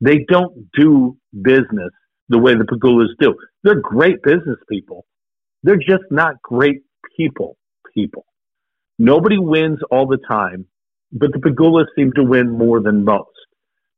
They 0.00 0.24
don't 0.28 0.70
do 0.72 1.16
business 1.42 1.90
the 2.28 2.38
way 2.38 2.54
the 2.54 2.64
Pegulas 2.64 3.08
do. 3.20 3.34
They're 3.62 3.80
great 3.80 4.22
business 4.22 4.58
people. 4.68 5.04
They're 5.62 5.76
just 5.76 6.04
not 6.10 6.40
great 6.42 6.82
people 7.16 7.56
people. 7.94 8.24
Nobody 8.98 9.38
wins 9.38 9.78
all 9.90 10.06
the 10.06 10.18
time, 10.28 10.66
but 11.12 11.32
the 11.32 11.38
Pegulas 11.38 11.86
seem 11.96 12.12
to 12.14 12.24
win 12.24 12.50
more 12.50 12.80
than 12.80 13.04
most. 13.04 13.30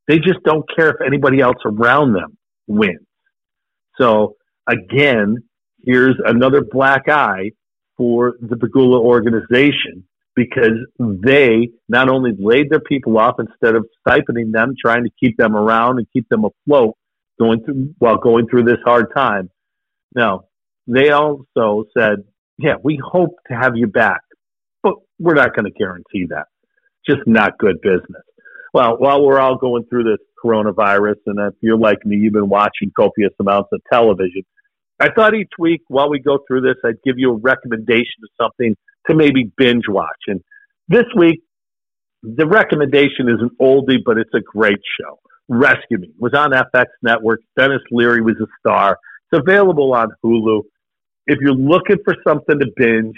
They 0.07 0.17
just 0.17 0.43
don't 0.43 0.65
care 0.75 0.89
if 0.89 0.97
anybody 1.05 1.39
else 1.39 1.57
around 1.65 2.13
them 2.13 2.37
wins. 2.67 3.05
So 3.99 4.35
again, 4.67 5.37
here's 5.83 6.15
another 6.23 6.61
black 6.61 7.09
eye 7.09 7.51
for 7.97 8.35
the 8.41 8.55
Pegula 8.55 8.99
organization 8.99 10.03
because 10.35 10.77
they 10.99 11.69
not 11.89 12.09
only 12.09 12.31
laid 12.37 12.69
their 12.69 12.79
people 12.79 13.17
off 13.17 13.35
instead 13.39 13.75
of 13.75 13.85
stipending 13.99 14.51
them, 14.51 14.75
trying 14.79 15.03
to 15.03 15.09
keep 15.19 15.37
them 15.37 15.55
around 15.55 15.97
and 15.97 16.07
keep 16.13 16.27
them 16.29 16.45
afloat 16.45 16.95
going 17.39 17.63
through 17.63 17.93
while 17.99 18.17
going 18.17 18.47
through 18.47 18.63
this 18.63 18.79
hard 18.85 19.07
time. 19.15 19.49
No, 20.15 20.45
they 20.87 21.09
also 21.09 21.85
said, 21.97 22.23
"Yeah, 22.57 22.75
we 22.83 22.97
hope 23.03 23.35
to 23.49 23.55
have 23.55 23.75
you 23.75 23.87
back, 23.87 24.21
we're 25.21 25.35
not 25.35 25.55
going 25.55 25.65
to 25.65 25.71
guarantee 25.71 26.25
that. 26.29 26.47
Just 27.07 27.21
not 27.25 27.57
good 27.57 27.79
business." 27.81 28.23
Well, 28.73 28.97
while 28.97 29.23
we're 29.23 29.39
all 29.39 29.57
going 29.57 29.83
through 29.89 30.05
this 30.05 30.19
coronavirus, 30.43 31.17
and 31.27 31.39
if 31.39 31.53
you're 31.61 31.77
like 31.77 32.05
me, 32.05 32.17
you've 32.17 32.33
been 32.33 32.49
watching 32.49 32.91
copious 32.95 33.33
amounts 33.39 33.69
of 33.73 33.81
television. 33.91 34.43
I 34.99 35.09
thought 35.11 35.33
each 35.33 35.51
week 35.57 35.81
while 35.87 36.09
we 36.09 36.19
go 36.19 36.39
through 36.47 36.61
this, 36.61 36.75
I'd 36.85 37.01
give 37.03 37.17
you 37.17 37.31
a 37.31 37.37
recommendation 37.37 38.21
of 38.23 38.29
something 38.39 38.75
to 39.07 39.15
maybe 39.15 39.51
binge 39.57 39.87
watch. 39.87 40.09
And 40.27 40.41
this 40.87 41.05
week, 41.17 41.41
the 42.23 42.45
recommendation 42.45 43.27
is 43.27 43.39
an 43.41 43.49
oldie, 43.59 43.97
but 44.05 44.17
it's 44.17 44.33
a 44.33 44.41
great 44.41 44.79
show. 44.99 45.19
Rescue 45.49 45.97
Me 45.97 46.11
was 46.17 46.33
on 46.33 46.51
FX 46.51 46.85
Network. 47.01 47.41
Denis 47.57 47.81
Leary 47.91 48.21
was 48.21 48.35
a 48.41 48.45
star. 48.59 48.97
It's 49.31 49.41
available 49.41 49.93
on 49.93 50.09
Hulu. 50.23 50.61
If 51.27 51.39
you're 51.41 51.53
looking 51.53 51.97
for 52.05 52.15
something 52.25 52.59
to 52.59 52.67
binge, 52.75 53.15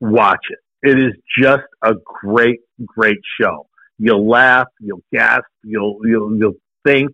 watch 0.00 0.44
it. 0.50 0.58
It 0.82 0.98
is 0.98 1.12
just 1.38 1.62
a 1.82 1.94
great, 2.04 2.60
great 2.84 3.18
show. 3.40 3.66
You'll 3.98 4.28
laugh, 4.28 4.68
you'll 4.80 5.02
gasp, 5.12 5.44
you'll 5.62 5.98
you'll 6.04 6.36
you'll 6.38 6.54
think. 6.86 7.10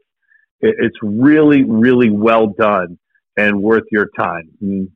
It's 0.61 0.97
really, 1.03 1.65
really 1.65 2.11
well 2.11 2.47
done 2.47 2.99
and 3.37 3.61
worth 3.61 3.85
your 3.91 4.09
time. 4.19 4.49
And 4.61 4.89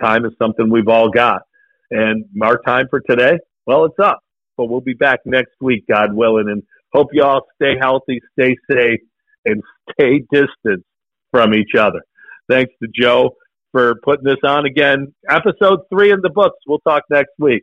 time 0.00 0.24
is 0.24 0.32
something 0.40 0.70
we've 0.70 0.88
all 0.88 1.10
got. 1.10 1.42
And 1.90 2.26
our 2.40 2.58
time 2.58 2.86
for 2.88 3.00
today, 3.00 3.38
well, 3.66 3.84
it's 3.86 3.98
up. 3.98 4.20
But 4.56 4.66
we'll 4.66 4.80
be 4.80 4.94
back 4.94 5.20
next 5.24 5.54
week, 5.60 5.84
God 5.90 6.12
willing, 6.12 6.48
and 6.48 6.62
hope 6.92 7.08
you 7.12 7.22
all 7.22 7.46
stay 7.60 7.74
healthy, 7.80 8.20
stay 8.38 8.56
safe, 8.70 9.00
and 9.44 9.62
stay 9.92 10.22
distant 10.30 10.84
from 11.30 11.54
each 11.54 11.74
other. 11.78 12.02
Thanks 12.48 12.72
to 12.82 12.88
Joe 12.94 13.30
for 13.72 13.96
putting 14.02 14.24
this 14.24 14.38
on 14.44 14.66
again. 14.66 15.14
Episode 15.28 15.80
three 15.92 16.10
in 16.10 16.20
the 16.22 16.30
books. 16.30 16.58
We'll 16.66 16.80
talk 16.80 17.02
next 17.10 17.32
week. 17.38 17.62